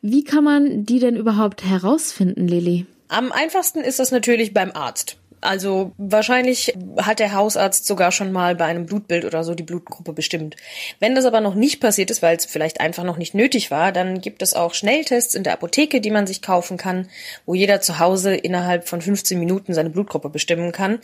wie 0.00 0.24
kann 0.24 0.44
man 0.44 0.84
die 0.84 0.98
denn 0.98 1.16
überhaupt 1.16 1.64
herausfinden, 1.64 2.48
Lilly? 2.48 2.86
Am 3.08 3.32
einfachsten 3.32 3.80
ist 3.80 3.98
das 3.98 4.10
natürlich 4.10 4.54
beim 4.54 4.72
Arzt. 4.72 5.18
Also 5.40 5.92
wahrscheinlich 5.98 6.74
hat 6.98 7.20
der 7.20 7.32
Hausarzt 7.32 7.86
sogar 7.86 8.10
schon 8.10 8.32
mal 8.32 8.56
bei 8.56 8.64
einem 8.64 8.86
Blutbild 8.86 9.24
oder 9.24 9.44
so 9.44 9.54
die 9.54 9.62
Blutgruppe 9.62 10.12
bestimmt. 10.12 10.56
Wenn 10.98 11.14
das 11.14 11.24
aber 11.24 11.40
noch 11.40 11.54
nicht 11.54 11.80
passiert 11.80 12.10
ist, 12.10 12.22
weil 12.22 12.36
es 12.36 12.46
vielleicht 12.46 12.80
einfach 12.80 13.04
noch 13.04 13.18
nicht 13.18 13.34
nötig 13.34 13.70
war, 13.70 13.92
dann 13.92 14.20
gibt 14.20 14.42
es 14.42 14.54
auch 14.54 14.74
Schnelltests 14.74 15.34
in 15.34 15.44
der 15.44 15.52
Apotheke, 15.52 16.00
die 16.00 16.10
man 16.10 16.26
sich 16.26 16.42
kaufen 16.42 16.76
kann, 16.76 17.08
wo 17.46 17.54
jeder 17.54 17.80
zu 17.80 17.98
Hause 17.98 18.34
innerhalb 18.34 18.88
von 18.88 19.00
15 19.00 19.38
Minuten 19.38 19.74
seine 19.74 19.90
Blutgruppe 19.90 20.28
bestimmen 20.28 20.72
kann. 20.72 20.98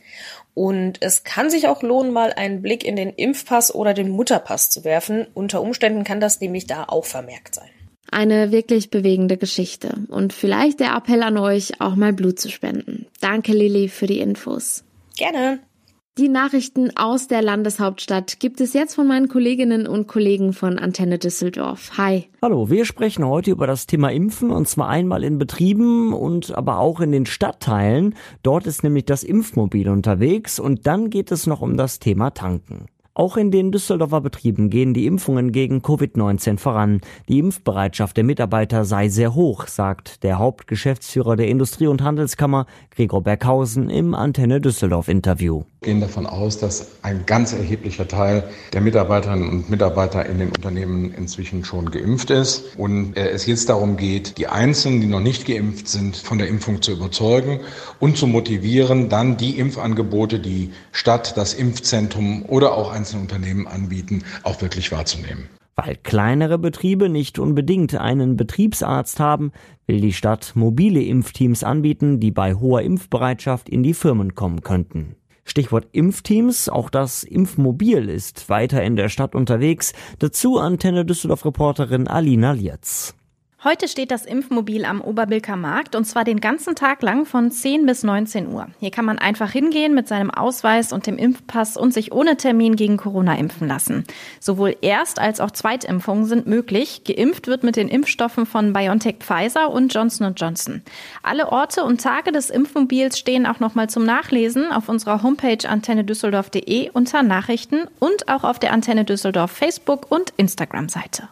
Und 0.55 0.99
es 1.01 1.25
kann 1.25 1.51
sich 1.51 1.69
auch 1.69 1.83
lohnen, 1.83 2.13
mal 2.13 2.33
einen 2.33 2.63
Blick 2.63 2.85
in 2.85 2.97
den 2.97 3.11
Impfpass 3.11 3.75
oder 3.75 3.95
den 3.95 4.09
Mutterpass 4.09 4.71
zu 4.71 4.85
werfen. 4.85 5.27
Unter 5.35 5.61
Umständen 5.61 6.05
kann 6.05 6.21
das 6.21 6.41
nämlich 6.41 6.67
da 6.67 6.85
auch 6.85 7.05
vermerkt 7.05 7.55
sein. 7.55 7.74
Eine 8.11 8.53
wirklich 8.53 8.91
bewegende 8.91 9.37
Geschichte 9.37 10.05
und 10.09 10.33
vielleicht 10.33 10.81
der 10.81 10.95
Appell 10.95 11.23
an 11.23 11.37
euch, 11.37 11.81
auch 11.81 11.97
mal 11.97 12.13
Blut 12.13 12.39
zu 12.39 12.51
spenden. 12.51 13.07
Danke, 13.21 13.53
Lilly, 13.53 13.89
für 13.89 14.07
die 14.07 14.21
Infos. 14.21 14.85
Gerne. 15.17 15.61
Die 16.17 16.29
Nachrichten 16.29 16.97
aus 16.97 17.27
der 17.27 17.43
Landeshauptstadt 17.43 18.39
gibt 18.39 18.61
es 18.61 18.73
jetzt 18.73 18.95
von 18.95 19.09
meinen 19.09 19.27
Kolleginnen 19.27 19.89
und 19.89 20.07
Kollegen 20.07 20.53
von 20.53 20.79
Antenne 20.79 21.19
Düsseldorf. 21.19 21.99
Hi. 21.99 22.29
Hallo, 22.41 22.71
wir 22.71 22.85
sprechen 22.85 23.27
heute 23.27 23.51
über 23.51 23.67
das 23.67 23.89
Thema 23.89 24.13
Impfen 24.13 24.53
und 24.53 24.69
zwar 24.69 24.89
einmal 24.89 25.25
in 25.25 25.39
Betrieben 25.39 26.13
und 26.13 26.57
aber 26.57 26.79
auch 26.79 27.01
in 27.01 27.11
den 27.11 27.27
Stadtteilen. 27.27 28.15
Dort 28.45 28.69
ist 28.69 28.85
nämlich 28.85 29.07
das 29.07 29.25
Impfmobil 29.25 29.89
unterwegs 29.89 30.61
und 30.61 30.87
dann 30.87 31.11
geht 31.11 31.33
es 31.33 31.49
noch 31.49 31.63
um 31.63 31.77
das 31.77 31.99
Thema 31.99 32.31
Tanken. 32.31 32.87
Auch 33.17 33.37
in 33.37 33.53
den 33.53 33.71
Düsseldorfer 33.71 34.21
Betrieben 34.21 34.71
gehen 34.71 34.93
die 34.93 35.07
Impfungen 35.07 35.53
gegen 35.53 35.83
Covid-19 35.83 36.59
voran. 36.59 37.01
Die 37.29 37.39
Impfbereitschaft 37.39 38.17
der 38.17 38.25
Mitarbeiter 38.25 38.85
sei 38.85 39.09
sehr 39.09 39.37
hoch, 39.37 39.69
sagt 39.69 40.25
der 40.25 40.41
Hauptgeschäftsführer 40.41 41.37
der 41.37 41.47
Industrie- 41.47 41.87
und 41.87 42.03
Handelskammer 42.03 42.67
Gregor 42.91 43.23
Berghausen 43.23 43.89
im 43.89 44.17
Antenne 44.17 44.61
Düsseldorf 44.61 45.07
Interview. 45.07 45.63
Gehen 45.85 46.01
davon 46.01 46.27
aus, 46.27 46.59
dass 46.59 46.89
ein 47.03 47.25
ganz 47.27 47.53
erheblicher 47.53 48.09
Teil 48.09 48.45
der 48.73 48.81
Mitarbeiterinnen 48.81 49.49
und 49.49 49.71
Mitarbeiter 49.71 50.27
in 50.27 50.39
den 50.39 50.49
Unternehmen 50.49 51.15
inzwischen 51.15 51.65
schon 51.65 51.91
geimpft 51.91 52.31
ist 52.31 52.77
und 52.77 53.17
es 53.17 53.47
jetzt 53.47 53.69
darum 53.69 53.97
geht, 53.97 54.39
die 54.39 54.49
Einzelnen, 54.49 55.01
die 55.01 55.07
noch 55.07 55.21
nicht 55.21 55.47
geimpft 55.47 55.89
sind, 55.89 56.17
von 56.17 56.39
der 56.39 56.49
Impfung 56.49 56.83
zu 56.83 56.93
überzeugen 56.93 57.61
und 58.01 58.17
zu 58.17 58.27
motivieren, 58.27 59.09
dann 59.09 59.37
die 59.37 59.59
Impfangebote, 59.59 60.41
die 60.41 60.71
Stadt, 60.93 61.37
das 61.37 61.55
Impfzentrum 61.55 62.45
oder 62.47 62.75
auch 62.75 62.91
einzelne 62.93 63.23
Unternehmen 63.23 63.67
anbieten, 63.67 64.25
auch 64.43 64.61
wirklich 64.61 64.91
wahrzunehmen. 64.91 65.49
Weil 65.77 65.97
kleinere 65.97 66.57
Betriebe 66.57 67.09
nicht 67.09 67.41
unbedingt 67.41 67.97
einen 67.97 68.37
Betriebsarzt 68.37 69.19
haben, 69.19 69.51
will 69.87 70.01
die 70.01 70.13
Stadt 70.13 70.53
mobile 70.55 71.03
Impfteams 71.03 71.65
anbieten, 71.65 72.21
die 72.21 72.31
bei 72.31 72.55
hoher 72.55 72.83
Impfbereitschaft 72.83 73.69
in 73.69 73.83
die 73.83 73.95
Firmen 73.95 74.37
kommen 74.37 74.63
könnten. 74.63 75.17
Stichwort 75.45 75.89
Impfteams, 75.93 76.69
auch 76.69 76.91
das 76.91 77.23
Impfmobil 77.23 78.09
ist 78.09 78.49
weiter 78.49 78.83
in 78.83 78.97
der 78.97 79.09
Stadt 79.09 79.35
unterwegs. 79.35 79.93
Dazu 80.19 80.59
Antenne 80.59 81.05
Düsseldorf 81.05 81.45
Reporterin 81.45 82.09
Alina 82.09 82.53
Lietz. 82.53 83.15
Heute 83.65 83.89
steht 83.89 84.11
das 84.11 84.27
Impfmobil 84.27 84.85
am 84.85 85.01
Oberbilker 85.01 85.57
Markt 85.57 85.97
und 85.97 86.05
zwar 86.05 86.25
den 86.25 86.43
ganzen 86.43 86.75
Tag 86.75 87.01
lang 87.01 87.25
von 87.25 87.51
10 87.51 87.87
bis 87.87 88.03
19 88.03 88.49
Uhr. 88.53 88.67
Hier 88.79 88.91
kann 88.91 89.07
man 89.07 89.19
einfach 89.19 89.51
hingehen 89.51 89.95
mit 89.95 90.07
seinem 90.07 90.31
Ausweis 90.31 90.93
und 90.93 91.07
dem 91.07 91.17
Impfpass 91.17 91.79
und 91.79 91.95
sich 91.95 92.13
ohne 92.13 92.37
Termin 92.37 92.77
gegen 92.77 92.99
Corona 92.99 93.39
impfen 93.39 93.67
lassen. 93.67 94.05
Sowohl 94.39 94.77
Erst- 94.83 95.19
als 95.19 95.41
auch 95.41 95.51
Zweitimpfungen 95.51 96.27
sind 96.27 96.47
möglich. 96.47 97.05
Geimpft 97.05 97.47
wird 97.47 97.63
mit 97.63 97.77
den 97.77 97.89
Impfstoffen 97.89 98.45
von 98.45 98.75
BioNTech 98.75 99.21
Pfizer 99.21 99.71
und 99.71 99.95
Johnson 99.95 100.35
Johnson. 100.37 100.83
Alle 101.23 101.51
Orte 101.51 101.85
und 101.85 102.03
Tage 102.03 102.33
des 102.33 102.51
Impfmobils 102.51 103.19
stehen 103.19 103.47
auch 103.47 103.61
nochmal 103.61 103.89
zum 103.89 104.05
Nachlesen 104.05 104.73
auf 104.73 104.91
unserer 104.91 105.23
Homepage 105.23 105.67
antennedüsseldorf.de 105.67 106.91
unter 106.93 107.23
Nachrichten 107.23 107.85
und 107.99 108.29
auch 108.29 108.45
auf 108.45 108.59
der 108.59 108.75
Antenne 108.75 109.07
Düsseldorf 109.07 109.53
Facebook 109.53 110.13
und 110.13 110.35
Instagram 110.37 110.91
Seite. 110.91 111.31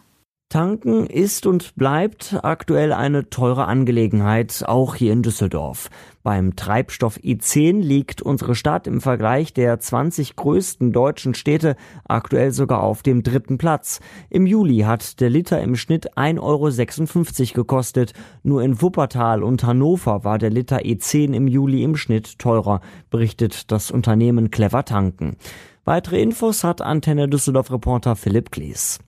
Tanken 0.53 1.07
ist 1.07 1.47
und 1.47 1.77
bleibt 1.77 2.39
aktuell 2.43 2.93
eine 2.93 3.31
teure 3.31 3.65
Angelegenheit, 3.65 4.65
auch 4.67 4.95
hier 4.95 5.15
in 5.15 5.23
Düsseldorf. 5.23 5.89
Beim 6.23 6.57
Treibstoff 6.57 7.17
E10 7.17 7.81
liegt 7.81 8.21
unsere 8.21 8.55
Stadt 8.55 8.87
im 8.87 9.01
Vergleich 9.01 9.55
der 9.55 9.81
20 9.81 10.37
größten 10.37 10.93
deutschen 10.93 11.33
Städte 11.33 11.75
aktuell 12.05 12.53
sogar 12.53 12.83
auf 12.83 13.03
dem 13.03 13.23
dritten 13.23 13.57
Platz. 13.57 14.01
Im 14.29 14.47
Juli 14.47 14.81
hat 14.81 15.21
der 15.21 15.31
Liter 15.31 15.59
im 15.63 15.75
Schnitt 15.75 16.19
1,56 16.19 16.41
Euro 16.43 17.55
gekostet. 17.55 18.13
Nur 18.43 18.63
in 18.63 18.83
Wuppertal 18.83 19.43
und 19.43 19.65
Hannover 19.65 20.23
war 20.23 20.37
der 20.37 20.51
Liter 20.51 20.81
E10 20.81 21.33
im 21.33 21.49
Juli 21.49 21.83
im 21.83 21.97
Schnitt 21.97 22.39
teurer, 22.39 22.83
berichtet 23.09 23.73
das 23.73 23.91
Unternehmen 23.91 24.51
Clever 24.51 24.85
Tanken. 24.85 25.39
Weitere 25.87 26.21
Infos 26.21 26.63
hat 26.63 26.83
Antenne 26.83 27.27
Düsseldorf 27.27 27.71
Reporter 27.73 28.17
Philipp 28.17 28.51
Glees. 28.51 28.99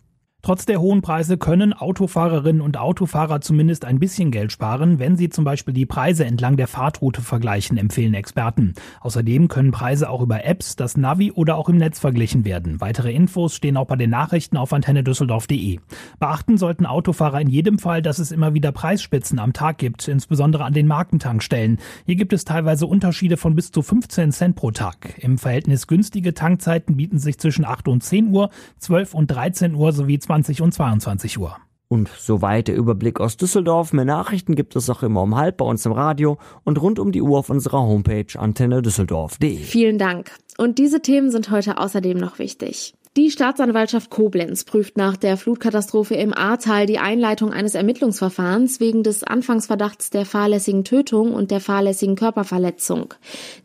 Trotz 0.45 0.67
der 0.67 0.79
hohen 0.79 1.01
Preise 1.01 1.39
können 1.39 1.73
Autofahrerinnen 1.73 2.61
und 2.61 2.77
Autofahrer 2.77 3.41
zumindest 3.41 3.87
ein 3.87 3.99
bisschen 3.99 4.31
Geld 4.31 4.53
sparen, 4.53 4.99
wenn 4.99 5.17
sie 5.17 5.31
zum 5.31 5.43
Beispiel 5.43 5.73
die 5.73 5.87
Preise 5.87 6.27
entlang 6.27 6.59
der 6.59 6.69
Fahrtroute 6.69 7.23
vergleichen, 7.23 7.79
empfehlen 7.79 8.13
Experten. 8.13 8.75
Außerdem 9.01 9.49
können 9.49 9.71
Preise 9.71 10.11
auch 10.11 10.21
über 10.21 10.45
Apps, 10.45 10.77
das 10.77 10.99
Navi 10.99 11.33
oder 11.33 11.57
auch 11.57 11.71
im 11.71 11.79
Netz 11.79 11.99
verglichen 11.99 12.45
werden. 12.45 12.83
Weitere 12.83 13.11
Infos 13.11 13.55
stehen 13.55 13.79
auch 13.79 13.87
bei 13.87 13.97
den 13.97 14.11
Nachrichten 14.11 14.59
auf 14.59 14.75
antennedüsseldorf.de. 14.75 15.79
Beachten 16.21 16.59
sollten 16.59 16.85
Autofahrer 16.85 17.41
in 17.41 17.49
jedem 17.49 17.79
Fall, 17.79 18.03
dass 18.03 18.19
es 18.19 18.31
immer 18.31 18.53
wieder 18.53 18.71
Preisspitzen 18.71 19.39
am 19.39 19.55
Tag 19.55 19.79
gibt, 19.79 20.07
insbesondere 20.09 20.65
an 20.65 20.75
den 20.75 20.87
Markentankstellen. 20.87 21.79
Hier 22.05 22.17
gibt 22.17 22.35
es 22.35 22.45
teilweise 22.45 22.87
Unterschiede 22.87 23.39
von 23.39 23.55
bis 23.55 23.73
zu 23.73 23.81
15 23.81 24.31
Cent 24.31 24.57
pro 24.57 24.73
Tag. 24.73 25.15
Im 25.23 25.39
Verhältnis 25.39 25.87
günstige 25.87 26.35
Tankzeiten 26.35 26.99
bieten 26.99 27.19
sich 27.19 27.39
zwischen 27.39 27.65
8 27.65 27.89
und 27.89 28.03
10 28.03 28.29
Uhr, 28.29 28.51
12 28.81 29.15
und 29.15 29.29
13 29.29 29.75
Uhr 29.75 29.95
sowie 29.95 30.19
20 30.19 30.34
20 30.35 30.63
und 30.63 30.75
22 30.75 31.39
Uhr. 31.39 31.57
Und 31.87 32.09
soweit 32.09 32.67
der 32.67 32.75
Überblick 32.75 33.21
aus 33.21 33.37
Düsseldorf. 33.37 33.93
Mehr 33.93 34.05
Nachrichten 34.05 34.57
gibt 34.57 34.75
es 34.75 34.91
auch 34.91 35.05
immer 35.05 35.23
um 35.23 35.37
halb 35.37 35.59
bei 35.59 35.65
uns 35.65 35.87
im 35.87 35.93
Radio 35.93 36.39
und 36.65 36.83
rund 36.83 36.99
um 36.99 37.13
die 37.13 37.23
Uhr 37.23 37.39
auf 37.39 37.51
unserer 37.51 37.83
Homepage 37.83 38.27
antennedüsseldorf.de. 38.37 39.59
Vielen 39.59 39.97
Dank. 39.97 40.33
Und 40.59 40.79
diese 40.79 41.03
Themen 41.03 41.31
sind 41.31 41.53
heute 41.53 41.79
außerdem 41.79 42.19
noch 42.19 42.41
wichtig. 42.41 42.95
Die 43.17 43.31
Staatsanwaltschaft 43.31 44.11
Koblenz 44.11 44.65
prüft 44.65 44.97
nach 44.97 45.17
der 45.17 45.37
Flutkatastrophe 45.37 46.17
im 46.17 46.37
Ahrtal 46.37 46.87
die 46.87 46.99
Einleitung 46.99 47.53
eines 47.53 47.77
Ermittlungsverfahrens 47.77 48.81
wegen 48.81 49.05
des 49.05 49.23
Anfangsverdachts 49.23 50.11
der 50.11 50.27
fahrlässigen 50.27 50.83
Tötung 50.83 51.33
und 51.33 51.53
der 51.53 51.61
fahrlässigen 51.61 52.17
Körperverletzung. 52.17 53.15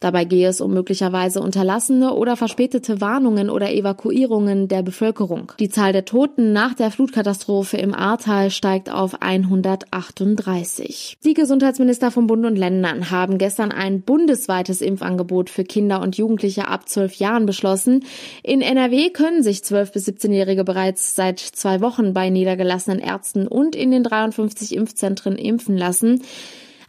Dabei 0.01 0.25
gehe 0.25 0.49
es 0.49 0.61
um 0.61 0.71
möglicherweise 0.71 1.41
unterlassene 1.41 2.13
oder 2.13 2.37
verspätete 2.37 3.01
Warnungen 3.01 3.49
oder 3.49 3.71
Evakuierungen 3.73 4.67
der 4.67 4.83
Bevölkerung. 4.83 5.51
Die 5.59 5.69
Zahl 5.69 5.93
der 5.93 6.05
Toten 6.05 6.53
nach 6.53 6.75
der 6.75 6.91
Flutkatastrophe 6.91 7.77
im 7.77 7.95
Ahrtal 7.95 8.51
steigt 8.51 8.91
auf 8.91 9.19
138. 9.19 11.17
Die 11.25 11.33
Gesundheitsminister 11.33 12.11
von 12.11 12.27
Bund 12.27 12.45
und 12.45 12.55
Ländern 12.55 13.09
haben 13.09 13.39
gestern 13.39 13.71
ein 13.71 14.01
bundesweites 14.03 14.81
Impfangebot 14.81 15.49
für 15.49 15.63
Kinder 15.63 16.03
und 16.03 16.17
Jugendliche 16.17 16.67
ab 16.67 16.87
zwölf 16.87 17.15
Jahren 17.15 17.47
beschlossen. 17.47 18.05
In 18.43 18.61
NRW 18.61 19.09
können 19.09 19.38
können 19.39 19.53
sich 19.53 19.59
12- 19.59 19.93
bis 19.93 20.05
17-Jährige 20.05 20.65
bereits 20.65 21.15
seit 21.15 21.39
zwei 21.39 21.79
Wochen 21.79 22.13
bei 22.13 22.29
niedergelassenen 22.29 22.99
Ärzten 22.99 23.47
und 23.47 23.73
in 23.73 23.89
den 23.89 24.03
53 24.03 24.75
Impfzentren 24.75 25.37
impfen 25.37 25.77
lassen. 25.77 26.23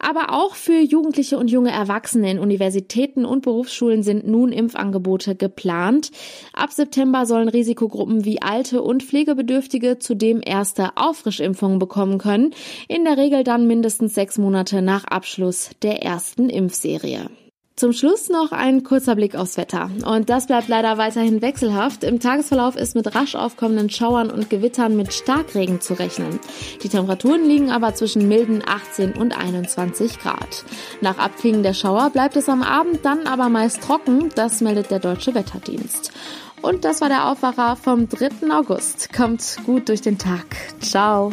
Aber 0.01 0.33
auch 0.33 0.57
für 0.57 0.81
Jugendliche 0.81 1.39
und 1.39 1.49
junge 1.49 1.71
Erwachsene 1.71 2.29
in 2.29 2.41
Universitäten 2.41 3.25
und 3.25 3.43
Berufsschulen 3.43 4.03
sind 4.03 4.27
nun 4.27 4.51
Impfangebote 4.51 5.37
geplant. 5.37 6.11
Ab 6.53 6.73
September 6.73 7.25
sollen 7.25 7.49
Risikogruppen 7.49 8.25
wie 8.25 8.43
Alte 8.43 8.83
und 8.83 9.05
Pflegebedürftige 9.05 10.01
zudem 10.01 10.41
erste 10.45 10.97
Auffrischimpfungen 10.97 11.79
bekommen 11.79 12.19
können. 12.19 12.53
In 12.89 13.05
der 13.05 13.17
Regel 13.17 13.45
dann 13.45 13.69
mindestens 13.69 14.15
sechs 14.17 14.39
Monate 14.39 14.83
nach 14.83 15.05
Abschluss 15.05 15.71
der 15.83 16.03
ersten 16.03 16.51
Impfserie. 16.51 17.31
Zum 17.81 17.95
Schluss 17.95 18.29
noch 18.29 18.53
ein 18.53 18.85
kurzer 18.85 19.17
Blick 19.17 19.35
aufs 19.35 19.57
Wetter. 19.57 19.91
Und 20.05 20.29
das 20.29 20.47
bleibt 20.47 20.69
leider 20.69 20.99
weiterhin 20.99 21.41
wechselhaft. 21.41 22.05
Im 22.05 22.21
Tagesverlauf 22.21 22.77
ist 22.77 22.95
mit 22.95 23.15
rasch 23.15 23.35
aufkommenden 23.35 23.89
Schauern 23.89 24.31
und 24.31 24.51
Gewittern 24.51 24.99
mit 24.99 25.15
Starkregen 25.15 25.81
zu 25.81 25.95
rechnen. 25.95 26.41
Die 26.83 26.91
Temperaturen 26.91 27.43
liegen 27.43 27.71
aber 27.71 27.95
zwischen 27.95 28.29
milden 28.29 28.63
18 28.67 29.15
und 29.15 29.35
21 29.35 30.19
Grad. 30.19 30.67
Nach 31.01 31.17
Abklingen 31.17 31.63
der 31.63 31.73
Schauer 31.73 32.11
bleibt 32.11 32.37
es 32.37 32.51
am 32.51 32.63
Abend 32.63 33.03
dann 33.03 33.27
aber 33.27 33.49
meist 33.49 33.83
trocken. 33.83 34.29
Das 34.35 34.61
meldet 34.61 34.91
der 34.91 34.99
Deutsche 34.99 35.35
Wetterdienst. 35.35 36.13
Und 36.61 36.85
das 36.85 37.01
war 37.01 37.09
der 37.09 37.31
Aufwacher 37.31 37.77
vom 37.77 38.11
3. 38.11 38.53
August. 38.53 39.11
Kommt 39.11 39.57
gut 39.65 39.89
durch 39.89 40.03
den 40.03 40.19
Tag. 40.19 40.45
Ciao. 40.81 41.33